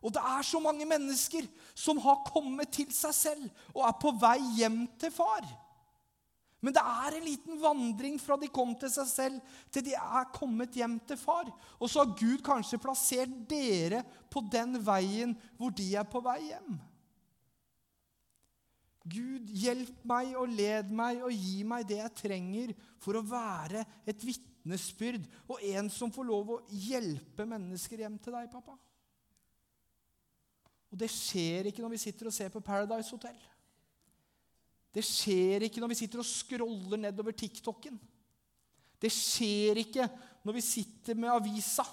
[0.00, 4.14] Og det er så mange mennesker som har kommet til seg selv og er på
[4.20, 5.44] vei hjem til far.
[6.60, 10.28] Men det er en liten vandring fra de kom til seg selv, til de er
[10.36, 11.48] kommet hjem til far.
[11.80, 16.38] Og så har Gud kanskje plassert dere på den veien hvor de er på vei
[16.50, 16.76] hjem.
[19.10, 23.82] Gud, hjelp meg og led meg og gi meg det jeg trenger for å være
[24.08, 28.76] et vitnesbyrd og en som får lov å hjelpe mennesker hjem til deg, pappa.
[30.90, 33.38] Og det skjer ikke når vi sitter og ser på Paradise Hotel.
[34.90, 37.94] Det skjer ikke når vi sitter og scroller nedover TikToken.
[39.00, 40.08] Det skjer ikke
[40.44, 41.86] når vi sitter med avisa.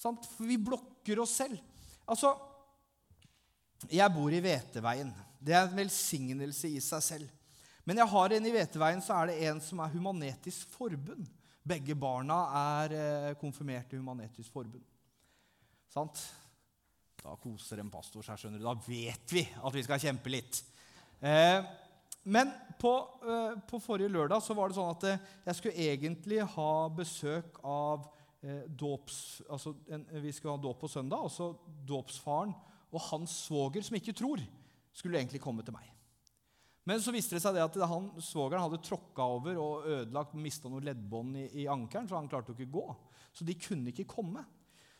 [0.00, 0.24] Sant?
[0.32, 1.60] For vi blokker oss selv.
[2.08, 2.32] Altså,
[3.92, 5.12] jeg bor i Veteveien.
[5.44, 7.28] Det er en velsignelse i seg selv.
[7.84, 11.26] Men jeg har en i Veteveien, så er det en som er Human-Etisk Forbund.
[11.64, 14.84] Begge barna er eh, konfirmert i Human-Etisk Forbund.
[15.92, 16.20] Sant?
[17.24, 18.66] Da koser en pastor seg, skjønner du.
[18.66, 20.60] Da vet vi at vi skal kjempe litt.
[21.24, 21.60] Eh,
[22.28, 22.50] men
[22.80, 22.92] på,
[23.24, 27.62] eh, på, forrige lørdag så var det sånn at eh, jeg skulle egentlig ha besøk
[27.64, 28.10] av
[28.44, 29.40] dåps...
[29.48, 29.70] Altså
[30.20, 31.22] vi skulle ha dåp på søndag.
[31.24, 31.46] og så
[31.88, 32.50] dåpsfaren
[32.92, 34.42] og hans svoger, som ikke tror,
[34.92, 35.93] skulle egentlig komme til meg.
[36.84, 40.68] Men så viste det seg det at han, svogeren hadde tråkka over og ødelagt, mista
[40.68, 42.84] noen leddbånd i, i, ankelen, så han klarte jo ikke gå.
[43.34, 44.44] Så de kunne ikke komme.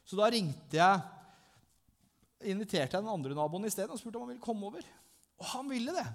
[0.05, 1.03] Så da ringte jeg
[2.55, 4.89] inviterte jeg den andre naboen isteden og spurte om han ville komme over.
[5.41, 6.07] Og han ville det.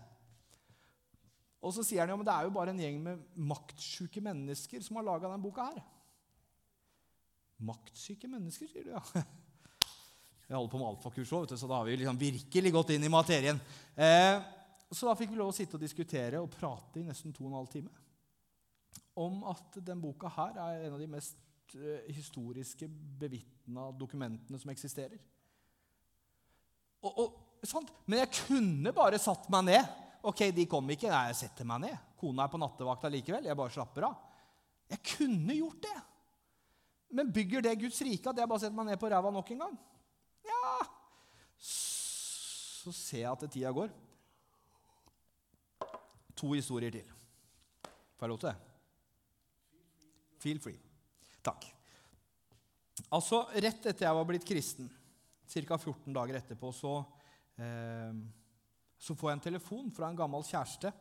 [1.59, 4.83] Og så sier han jo, men det er jo bare en gjeng med maktsjuke mennesker
[4.85, 5.81] som har laga denne boka her.
[7.59, 9.03] Maktsyke mennesker, sier du, ja.
[10.49, 13.11] Jeg holder på med alfakurs òg, så da har vi liksom virkelig gått inn i
[13.13, 13.59] materien.
[13.93, 14.39] Eh,
[14.95, 17.51] så da fikk vi lov å sitte og diskutere og prate i nesten to og
[17.51, 17.93] en halv time
[19.19, 21.39] om at den boka her er en av de mest
[21.75, 22.87] uh, historiske
[23.19, 25.19] bevitna dokumentene som eksisterer.
[27.03, 27.37] Og, og?
[28.07, 29.95] Men jeg kunne bare satt meg ned.
[30.29, 31.09] Ok, de kom ikke.
[31.11, 32.05] Nei, jeg setter meg ned.
[32.19, 33.49] Kona er på nattevakta likevel.
[33.49, 34.15] Jeg bare slapper av.
[34.89, 35.97] Jeg kunne gjort det.
[37.19, 39.63] Men bygger det Guds rike at jeg bare setter meg ned på ræva nok en
[39.65, 39.77] gang?
[40.45, 40.75] Ja
[41.59, 43.91] Så ser jeg at tida går.
[46.39, 47.09] To historier til.
[48.15, 48.57] Får jeg lov til det?
[50.39, 50.79] Feel free.
[51.43, 51.67] Takk.
[53.15, 54.89] Altså, Rett etter jeg var blitt kristen,
[55.49, 55.77] ca.
[55.77, 56.93] 14 dager etterpå, så,
[57.57, 58.13] eh,
[58.99, 60.91] så får jeg en telefon fra en gammel kjæreste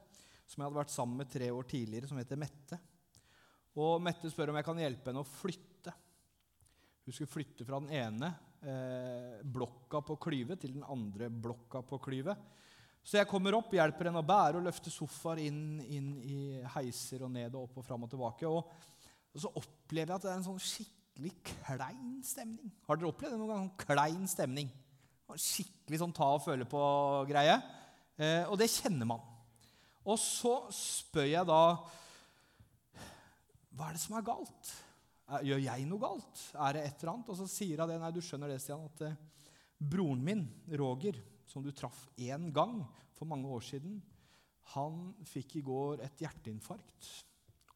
[0.49, 2.79] som jeg hadde vært sammen med tre år tidligere, som heter Mette.
[3.79, 5.93] Og Mette spør om jeg kan hjelpe henne å flytte.
[7.05, 8.31] Hun skulle flytte fra den ene
[8.65, 12.35] eh, blokka på Klyve til den andre blokka på Klyve.
[13.09, 16.39] Så jeg kommer opp, hjelper henne å bære og løfte sofaer inn, inn, i
[16.75, 18.51] heiser og ned og opp og fram og tilbake.
[18.51, 18.67] Og,
[19.33, 22.75] og, så opplever jeg at det er en sånn skikkelig klein stemning.
[22.85, 23.71] Har dere opplevd det noen gang?
[23.71, 24.69] Sånn klein stemning.
[25.33, 27.55] Skikkelig sånn ta og føle på-greie.
[28.21, 29.25] Eh, og det kjenner man.
[30.05, 31.63] Og så spør jeg da
[33.73, 34.75] Hva er det som er galt?
[35.49, 36.45] Gjør jeg noe galt?
[36.61, 37.33] Er det et eller annet?
[37.33, 37.99] Og så sier hun det.
[38.05, 39.19] Nei, du skjønner det, Stian, at eh,
[39.81, 40.45] broren min,
[40.77, 41.17] Roger,
[41.49, 42.83] som du traff én gang
[43.17, 43.97] for mange år siden,
[44.75, 47.09] han fikk i går et hjerteinfarkt.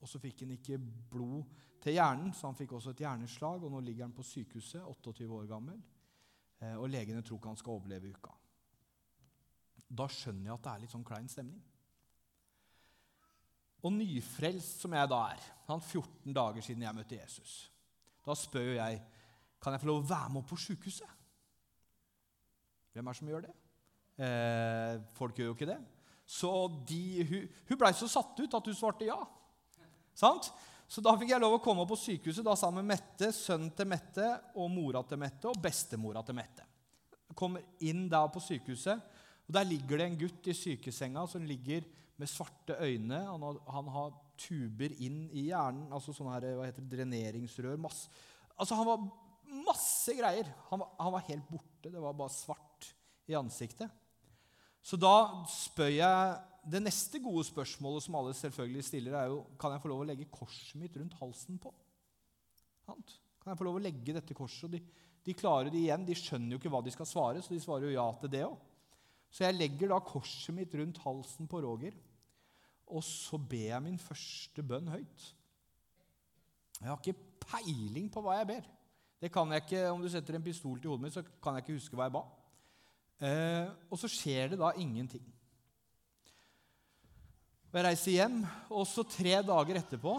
[0.02, 0.80] Og så fikk han ikke
[1.12, 1.46] blod
[1.82, 3.64] til hjernen, så han fikk også et hjerneslag.
[3.64, 5.78] Og nå ligger han på sykehuset, 28 år gammel,
[6.60, 8.34] eh, og legene tror ikke han skal overleve uka.
[9.92, 11.62] Da skjønner jeg at det er litt sånn klein stemning.
[13.82, 17.54] Og nyfrelst som jeg da er, han 14 dager siden jeg møtte Jesus,
[18.22, 19.00] da spør jo jeg
[19.62, 21.18] kan jeg få lov å være med opp på sjukehuset.
[22.92, 23.52] Hvem er det som gjør det?
[24.20, 25.78] Eh, folk gjør jo ikke det.
[26.28, 26.50] Så
[26.88, 29.18] de, hun, hun blei så satt ut at hun svarte ja.
[30.16, 30.50] Sant?
[30.92, 33.72] Så da fikk jeg lov å komme opp på sykehuset da sammen med Mette, sønnen
[33.72, 34.28] til Mette
[34.60, 36.66] og mora til Mette og bestemora til Mette.
[37.32, 39.00] Kommer inn da på sykehuset,
[39.48, 41.86] og der ligger det en gutt i sykesenga som ligger
[42.20, 43.22] med svarte øyne.
[43.24, 47.80] Han har, han har tuber inn i hjernen, altså sånne her, hva heter det, dreneringsrør.
[47.80, 48.12] Masse.
[48.52, 49.08] Altså, han var
[49.64, 50.48] masse greier.
[50.70, 51.88] Han var, han var, helt borte.
[51.88, 52.92] Det var bare svart
[53.30, 54.01] i ansiktet.
[54.82, 59.72] Så da spør jeg Det neste gode spørsmålet som alle selvfølgelig stiller, er jo kan
[59.74, 61.72] jeg få lov å legge korset mitt rundt halsen på.
[62.86, 64.70] Kan jeg få lov å legge dette korset?
[64.70, 64.78] De,
[65.26, 66.04] de klarer det igjen.
[66.06, 68.44] De skjønner jo ikke hva de skal svare, så de svarer jo ja til det
[68.46, 68.54] òg.
[69.32, 71.96] Så jeg legger da korset mitt rundt halsen på Roger,
[72.92, 75.26] og så ber jeg min første bønn høyt.
[76.78, 78.70] Jeg har ikke peiling på hva jeg ber.
[79.22, 81.64] Det kan jeg ikke, Om du setter en pistol til hodet mitt, så kan jeg
[81.64, 82.22] ikke huske hva jeg ba.
[83.22, 85.22] Eh, og så skjer det da ingenting.
[87.70, 88.40] Og Jeg reiser hjem,
[88.74, 90.18] og så tre dager etterpå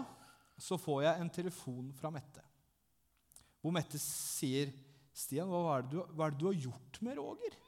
[0.58, 2.42] så får jeg en telefon fra Mette.
[3.60, 4.72] Hvor Mette sier,
[5.14, 7.60] 'Stian, hva er det du, hva er det du har gjort med Roger?'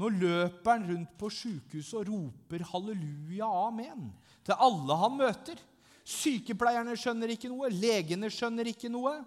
[0.00, 4.12] Nå løper han rundt på sjukehuset og roper 'halleluja, amen'
[4.44, 5.60] til alle han møter.
[6.04, 9.20] Sykepleierne skjønner ikke noe, legene skjønner ikke noe.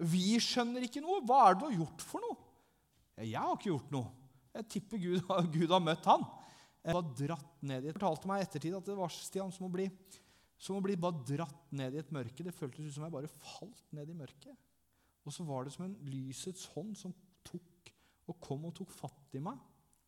[0.00, 1.20] Vi skjønner ikke noe.
[1.20, 2.49] Hva er det du har gjort for noe?
[3.26, 4.10] Jeg har ikke gjort noe.
[4.54, 5.20] Jeg tipper Gud,
[5.56, 6.24] Gud har møtt han.
[6.80, 9.66] Jeg var dratt ned i et, fortalte meg i ettertid at det var Stian, som
[9.68, 9.86] å bli,
[10.60, 12.46] som å bli bare dratt ned i et mørke.
[12.46, 14.56] Det føltes ut som jeg bare falt ned i mørket.
[15.28, 17.12] Og så var det som en lysets hånd som
[17.46, 17.92] tok
[18.30, 19.58] og kom og tok fatt i meg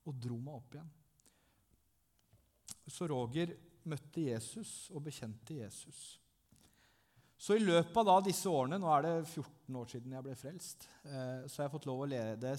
[0.08, 0.90] og dro meg opp igjen.
[2.90, 3.52] Så Roger
[3.88, 6.00] møtte Jesus og bekjente Jesus.
[7.42, 10.84] Så i løpet av disse årene, nå er det 14 år siden jeg ble frelst,
[11.02, 12.52] så så har jeg fått lov å lede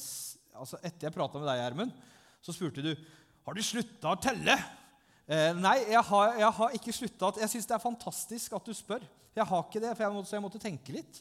[0.53, 1.93] altså Etter jeg prata med deg, Gjermund,
[2.43, 2.93] så spurte du
[3.43, 4.55] har du slutta å telle.
[5.27, 7.31] Eh, nei, jeg har, jeg har ikke slutta.
[7.41, 9.03] Jeg syns det er fantastisk at du spør.
[9.35, 11.19] Jeg har ikke det, for jeg måtte, så jeg måtte tenke litt.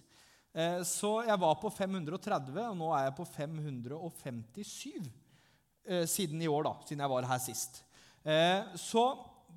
[0.53, 6.51] Eh, så jeg var på 530, og nå er jeg på 557 eh, siden i
[6.51, 7.83] år, da, siden jeg var her sist.
[8.23, 9.07] Eh, så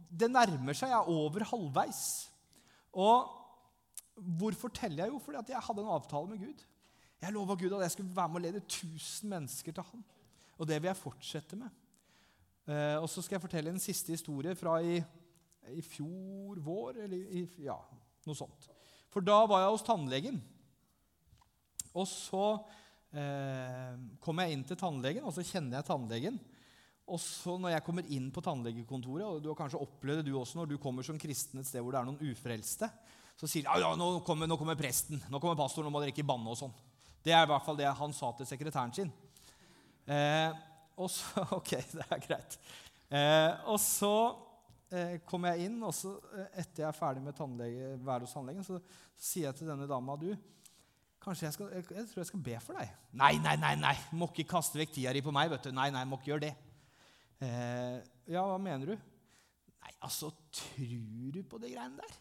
[0.09, 0.93] det nærmer seg.
[0.93, 2.03] Jeg er over halvveis.
[2.95, 3.29] Og
[4.39, 5.13] hvorfor teller jeg?
[5.13, 6.65] Jo, fordi jeg hadde en avtale med Gud.
[7.25, 10.05] Jeg lova Gud at jeg skulle være med å lede 1000 mennesker til Han.
[10.61, 11.73] Og det vil jeg fortsette med.
[12.69, 14.99] Eh, og så skal jeg fortelle en siste historie fra i,
[15.73, 17.77] i fjor vår, eller i, ja,
[18.29, 18.69] noe sånt.
[19.13, 20.39] For da var jeg hos tannlegen.
[21.95, 22.45] Og så
[23.15, 26.39] eh, kom jeg inn til tannlegen, og så kjenner jeg tannlegen.
[27.05, 30.39] Og så når jeg kommer inn på tannlegekontoret, og du har kanskje opplevd det du
[30.39, 32.89] også når du kommer som kristen et sted hvor det er noen ufrelste,
[33.35, 36.01] så sier de ja, ja, nå kommer, nå kommer presten, nå kommer pastoren, nå må
[36.01, 36.73] dere ikke banne og sånn.
[37.25, 39.11] Det er i hvert fall det han sa til sekretæren sin.
[40.05, 40.51] Eh,
[41.01, 42.57] og så, Ok, det er greit.
[43.09, 44.15] Eh, og så
[44.93, 48.35] eh, kom jeg inn, og så, eh, etter jeg er ferdig med tannlege, være hos
[48.35, 50.29] tannlegen, så, så, sier jeg til denne dama du,
[51.23, 52.93] kanskje jeg, skal, jeg, jeg, tror jeg skal be for deg.
[53.17, 55.49] Nei, nei, nei, nei, må ikke kaste vekk tida di på meg.
[55.53, 55.73] vet du.
[55.73, 56.53] Nei, nei, må ikke gjøre det.
[57.41, 57.97] Eh,
[58.35, 59.07] ja, hva mener du?
[59.81, 62.19] Nei, altså, tror du på de greiene der?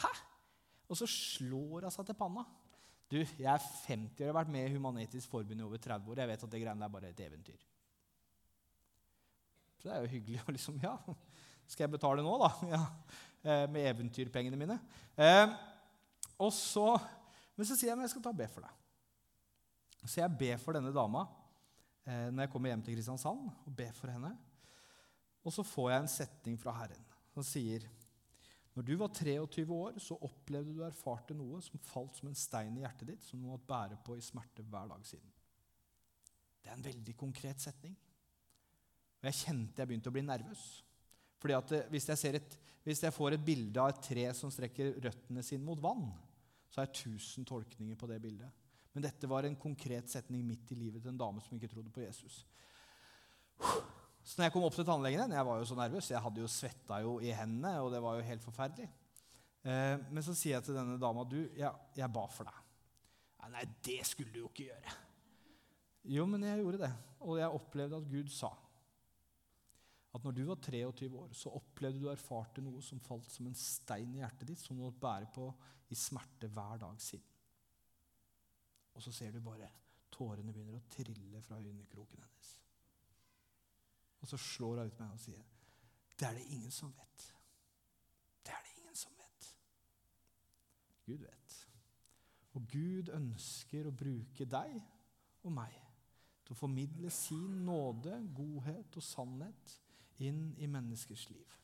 [0.00, 0.14] Hæ?
[0.88, 2.46] Og så slår hun seg til panna.
[3.08, 6.12] Du, jeg er 50 år og har vært med i Human-Etisk Forbund i over 30
[6.12, 6.20] år.
[6.20, 7.62] Jeg vet at det greiene er bare et eventyr.
[9.78, 10.94] Så det er jo hyggelig å liksom Ja,
[11.68, 12.50] skal jeg betale nå, da?
[12.74, 12.82] Ja,
[13.44, 14.76] eh, med eventyrpengene mine.
[15.16, 15.54] Eh,
[16.38, 16.90] og så,
[17.56, 18.76] Men så sier jeg at jeg skal ta og be for deg.
[20.04, 21.24] Så jeg ber for denne dama
[22.04, 23.48] eh, når jeg kommer hjem til Kristiansand.
[23.64, 24.34] og ber for henne.
[25.42, 27.88] Og så får jeg en setning fra Herren som sier
[28.78, 32.36] når du var 23 år, så opplevde du og erfarte noe som falt som en
[32.38, 35.32] stein i hjertet ditt, som du måtte bære på i smerte hver dag siden.
[36.62, 37.96] Det er en veldig konkret setning.
[39.18, 40.62] Og jeg kjente jeg begynte å bli nervøs.
[41.42, 42.56] Fordi at eh, hvis jeg, et,
[42.86, 46.06] hvis jeg, får et bilde av et tre som strekker røttene sine mot vann,
[46.70, 48.66] så har jeg tusen tolkninger på det bildet.
[48.94, 51.90] Men dette var en konkret setning midt i livet til en dame som ikke trodde
[51.90, 52.44] på Jesus.
[54.28, 56.10] Så når jeg kom opp til tannlegen Jeg var jo så nervøs.
[56.12, 58.88] Jeg hadde jo svetta jo i hendene, og det var jo helt forferdelig.
[59.64, 62.58] Eh, men så sier jeg til denne dama du, jeg, jeg ba for deg.
[63.38, 64.96] Nei, nei, det skulle du jo ikke gjøre.
[66.12, 66.92] Jo, men jeg gjorde det.
[67.24, 68.52] Og jeg opplevde at Gud sa
[70.16, 73.48] at når du var 23 år, så opplevde du og erfarte noe som falt som
[73.48, 75.50] en stein i hjertet ditt, som du måtte bære på
[75.92, 77.26] i smerte hver dag siden.
[78.96, 79.68] Og så ser du bare
[80.12, 82.57] tårene begynner å trille fra øyekroken hennes.
[84.20, 85.44] Og så slår hun ut meg og sier,
[86.18, 87.34] 'Det er det ingen som vet.'
[88.44, 89.56] Det er det ingen som vet.
[91.06, 91.68] Gud vet.
[92.52, 94.82] Og Gud ønsker å bruke deg
[95.42, 95.76] og meg
[96.44, 99.80] til å formidle sin nåde, godhet og sannhet
[100.24, 101.58] inn i menneskers liv.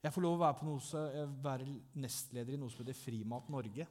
[0.00, 3.86] Jeg får lov å være, noe, være nestleder i noe som heter Frimat Norge.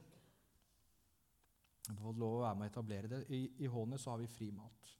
[1.86, 3.20] Jeg får lov å være med å etablere det.
[3.30, 4.90] I, i Hånes har vi Frimat.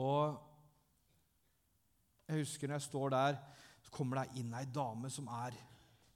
[0.00, 0.53] Og
[2.28, 3.38] jeg husker når jeg står der,
[3.84, 5.56] så kommer det inn ei dame som er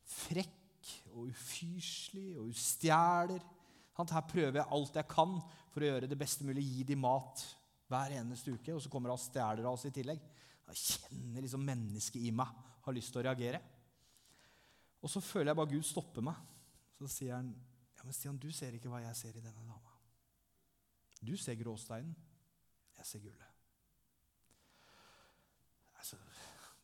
[0.08, 3.44] frekk og ufyselig, og hun stjeler.
[3.98, 5.38] Her prøver jeg alt jeg kan
[5.72, 7.42] for å gjøre det beste mulig, gi dem mat
[7.90, 8.74] hver eneste uke.
[8.74, 10.22] Og så kommer hun og stjeler av oss i tillegg.
[10.68, 12.52] Jeg kjenner liksom mennesket i meg
[12.84, 13.60] har lyst til å reagere.
[15.02, 16.38] Og så føler jeg bare Gud stopper meg.
[16.98, 17.52] Så sier han,
[17.98, 19.94] ja, men Stian, du ser ikke hva jeg ser i denne dama.
[21.20, 22.14] Du ser gråsteinen.
[22.98, 23.47] Jeg ser gullet.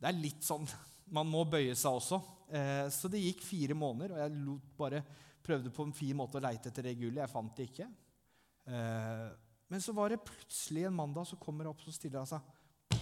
[0.04, 0.66] Det er litt sånn
[1.16, 2.18] Man må bøye seg også.
[2.52, 5.00] Eh, så det gikk fire måneder, og jeg bare
[5.44, 7.22] prøvde på en fin måte å leite etter det gullet.
[7.22, 7.86] Jeg fant det ikke.
[8.68, 9.28] Eh,
[9.72, 13.00] men så var det plutselig en mandag så kommer opp og stiller han seg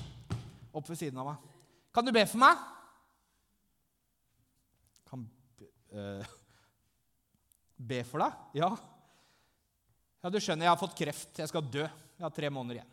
[0.73, 1.51] opp ved siden av meg.
[1.93, 2.63] 'Kan du be for meg?'
[5.11, 5.27] Kan
[5.93, 6.25] uh,
[7.77, 8.39] be for deg?
[8.63, 8.71] Ja.
[10.23, 11.35] Ja, du skjønner, jeg har fått kreft.
[11.37, 11.85] Jeg skal dø.
[11.85, 12.93] Jeg har tre måneder igjen.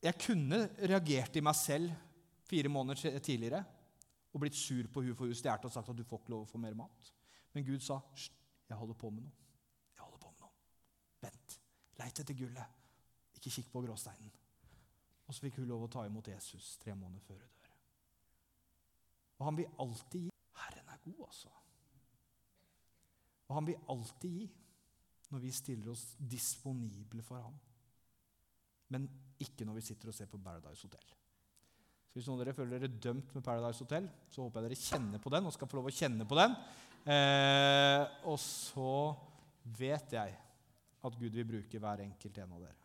[0.00, 1.92] Jeg kunne reagert i meg selv
[2.48, 3.60] fire måneder tidligere
[4.32, 6.46] og blitt sur på hun for hun stjal og sagt at du får ikke lov
[6.46, 7.12] å få mer mat.
[7.52, 9.48] Men Gud sa jeg holder på med noe.
[9.96, 10.52] Jeg holder på med noe.
[11.24, 11.56] Vent.
[11.98, 12.76] Leit etter gullet.
[13.36, 14.30] Ikke kikk på gråsteinen.
[15.26, 17.72] Og så fikk hun lov å ta imot Jesus tre måneder før hun dør.
[19.40, 20.36] Og han vil alltid gi.
[20.60, 21.50] Herren er god, altså.
[23.48, 24.48] Og han vil alltid gi
[25.30, 27.58] når vi stiller oss disponible for ham
[28.90, 29.06] men
[29.40, 31.16] ikke når vi sitter og ser på Paradise Hotel.
[32.10, 34.82] Så Hvis noen av dere føler dere dømt med Paradise Hotel, så håper jeg dere
[34.82, 36.56] kjenner på den og skal få lov å kjenne på den.
[37.14, 38.94] Eh, og så
[39.78, 40.36] vet jeg
[41.00, 42.76] at Gud vil bruke hver enkelt en av dere.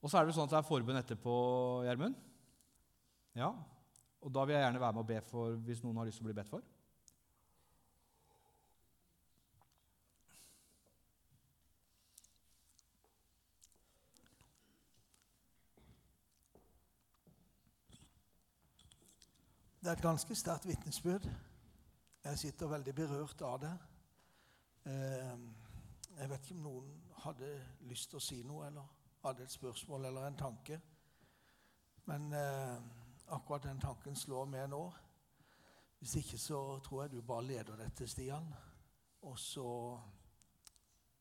[0.00, 1.36] Og så er det sånn at det er forbund etterpå,
[1.86, 2.18] Gjermund.
[3.36, 3.50] Ja,
[4.22, 6.26] og da vil jeg gjerne være med og be for hvis noen har lyst til
[6.26, 6.64] å bli bedt for.
[19.86, 21.28] Det er et ganske sterkt vitnesbyrd.
[22.24, 23.78] Jeg sitter veldig berørt av det.
[24.86, 25.44] Ehm,
[26.18, 26.88] jeg vet ikke om noen
[27.22, 27.50] hadde
[27.86, 28.88] lyst til å si noe, eller
[29.22, 30.80] hadde et spørsmål eller en tanke.
[32.04, 32.80] Men eh,
[33.28, 34.80] akkurat den tanken slår meg nå.
[36.00, 38.50] Hvis ikke så tror jeg du bare leder dette, Stian.
[39.22, 39.68] Og så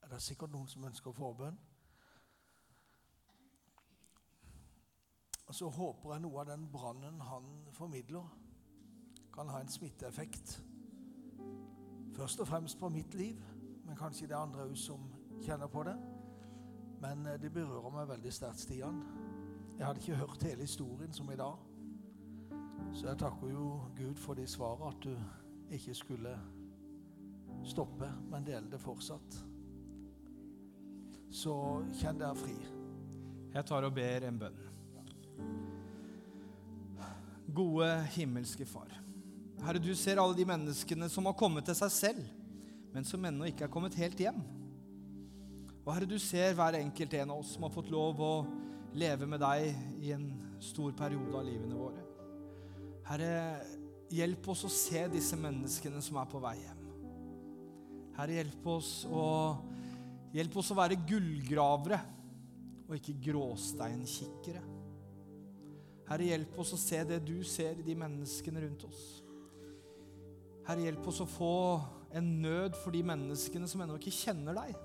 [0.02, 1.62] er det sikkert noen som ønsker forbønn.
[5.46, 8.26] Og så håper jeg noe av den brannen han formidler,
[9.36, 10.64] kan ha en smitteeffekt.
[12.16, 13.42] Først og fremst på mitt liv,
[13.86, 15.10] men kanskje det er andre òg som
[15.44, 15.96] kjenner på det.
[17.02, 19.02] Men eh, det berører meg veldig sterkt, Stian.
[19.78, 21.58] Jeg hadde ikke hørt hele historien som i dag.
[22.94, 25.16] Så jeg takker jo Gud for det svaret at du
[25.76, 26.38] ikke skulle
[27.64, 29.40] stoppe, men dele det fortsatt.
[31.32, 31.56] Så
[32.00, 32.56] kjenn deg fri.
[33.56, 34.62] Jeg tar og ber en bønn.
[37.56, 39.05] Gode himmelske Far.
[39.64, 42.26] Herre, du ser alle de menneskene som har kommet til seg selv,
[42.94, 44.42] men som ennå ikke er kommet helt hjem.
[45.86, 48.34] Og Herre, du ser hver enkelt en av oss som har fått lov å
[48.98, 50.28] leve med deg i en
[50.64, 52.04] stor periode av livene våre.
[53.06, 53.32] Herre,
[54.14, 56.84] hjelp oss å se disse menneskene som er på vei hjem.
[58.16, 59.26] Herre, hjelp oss å,
[60.34, 62.00] hjelp oss å være gullgravere
[62.86, 64.64] og ikke gråsteinkikkere.
[66.06, 69.06] Herre, hjelp oss å se det du ser i de menneskene rundt oss.
[70.66, 71.56] Herre, hjelp oss å få
[72.16, 74.78] en nød for de menneskene som ennå ikke kjenner deg.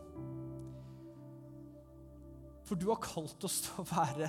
[2.68, 4.28] For du har kalt oss til å være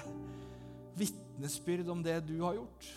[0.97, 2.87] vitnesbyrd om det du har gjort.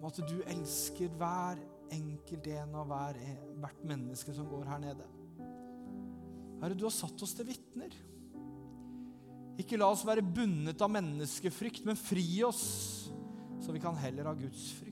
[0.00, 1.60] Og at du elsker hver
[1.94, 3.20] enkelt en av hver,
[3.62, 5.08] hvert menneske som går her nede.
[6.60, 7.94] Herre, du har satt oss til vitner.
[9.60, 12.64] Ikke la oss være bundet av menneskefrykt, men fri oss,
[13.62, 14.83] så vi kan heller ha Guds frykt.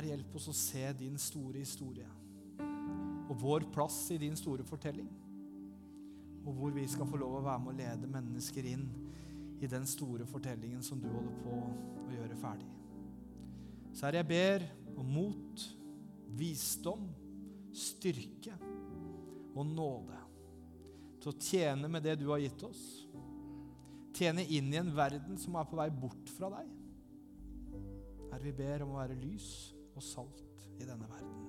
[0.00, 2.06] Herre, hjelp oss å se din store historie
[3.28, 5.08] og vår plass i din store fortelling.
[6.40, 8.86] Og hvor vi skal få lov å være med å lede mennesker inn
[9.60, 11.56] i den store fortellingen som du holder på
[12.00, 12.68] å gjøre ferdig.
[13.92, 14.64] Så Herre, jeg ber
[15.02, 15.64] om mot,
[16.38, 17.02] visdom,
[17.76, 18.56] styrke
[19.52, 20.22] og nåde
[21.20, 22.86] til å tjene med det du har gitt oss.
[24.16, 26.72] Tjene inn i en verden som er på vei bort fra deg.
[28.30, 29.50] Herre, vi ber om å være lys
[29.96, 31.40] og salt i denne verden.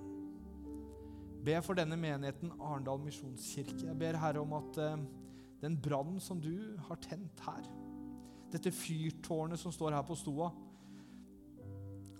[1.41, 3.87] Be for denne menigheten, Arendal misjonskirke.
[3.87, 5.05] Jeg ber Herre om at eh,
[5.63, 6.53] den brannen som du
[6.87, 7.65] har tent her,
[8.51, 10.51] dette fyrtårnet som står her på stoa,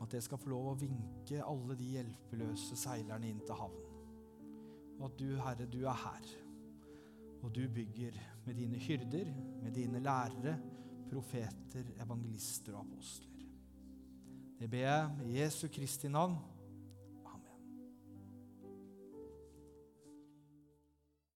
[0.01, 3.83] at det skal få lov å vinke alle de hjelpeløse seilerne inn til havn.
[4.97, 6.31] Og at du, Herre, du er her.
[7.41, 9.29] Og du bygger med dine hyrder,
[9.61, 10.55] med dine lærere,
[11.09, 13.30] profeter, evangelister og apostler.
[14.61, 16.37] Det ber jeg i Jesu Kristi navn.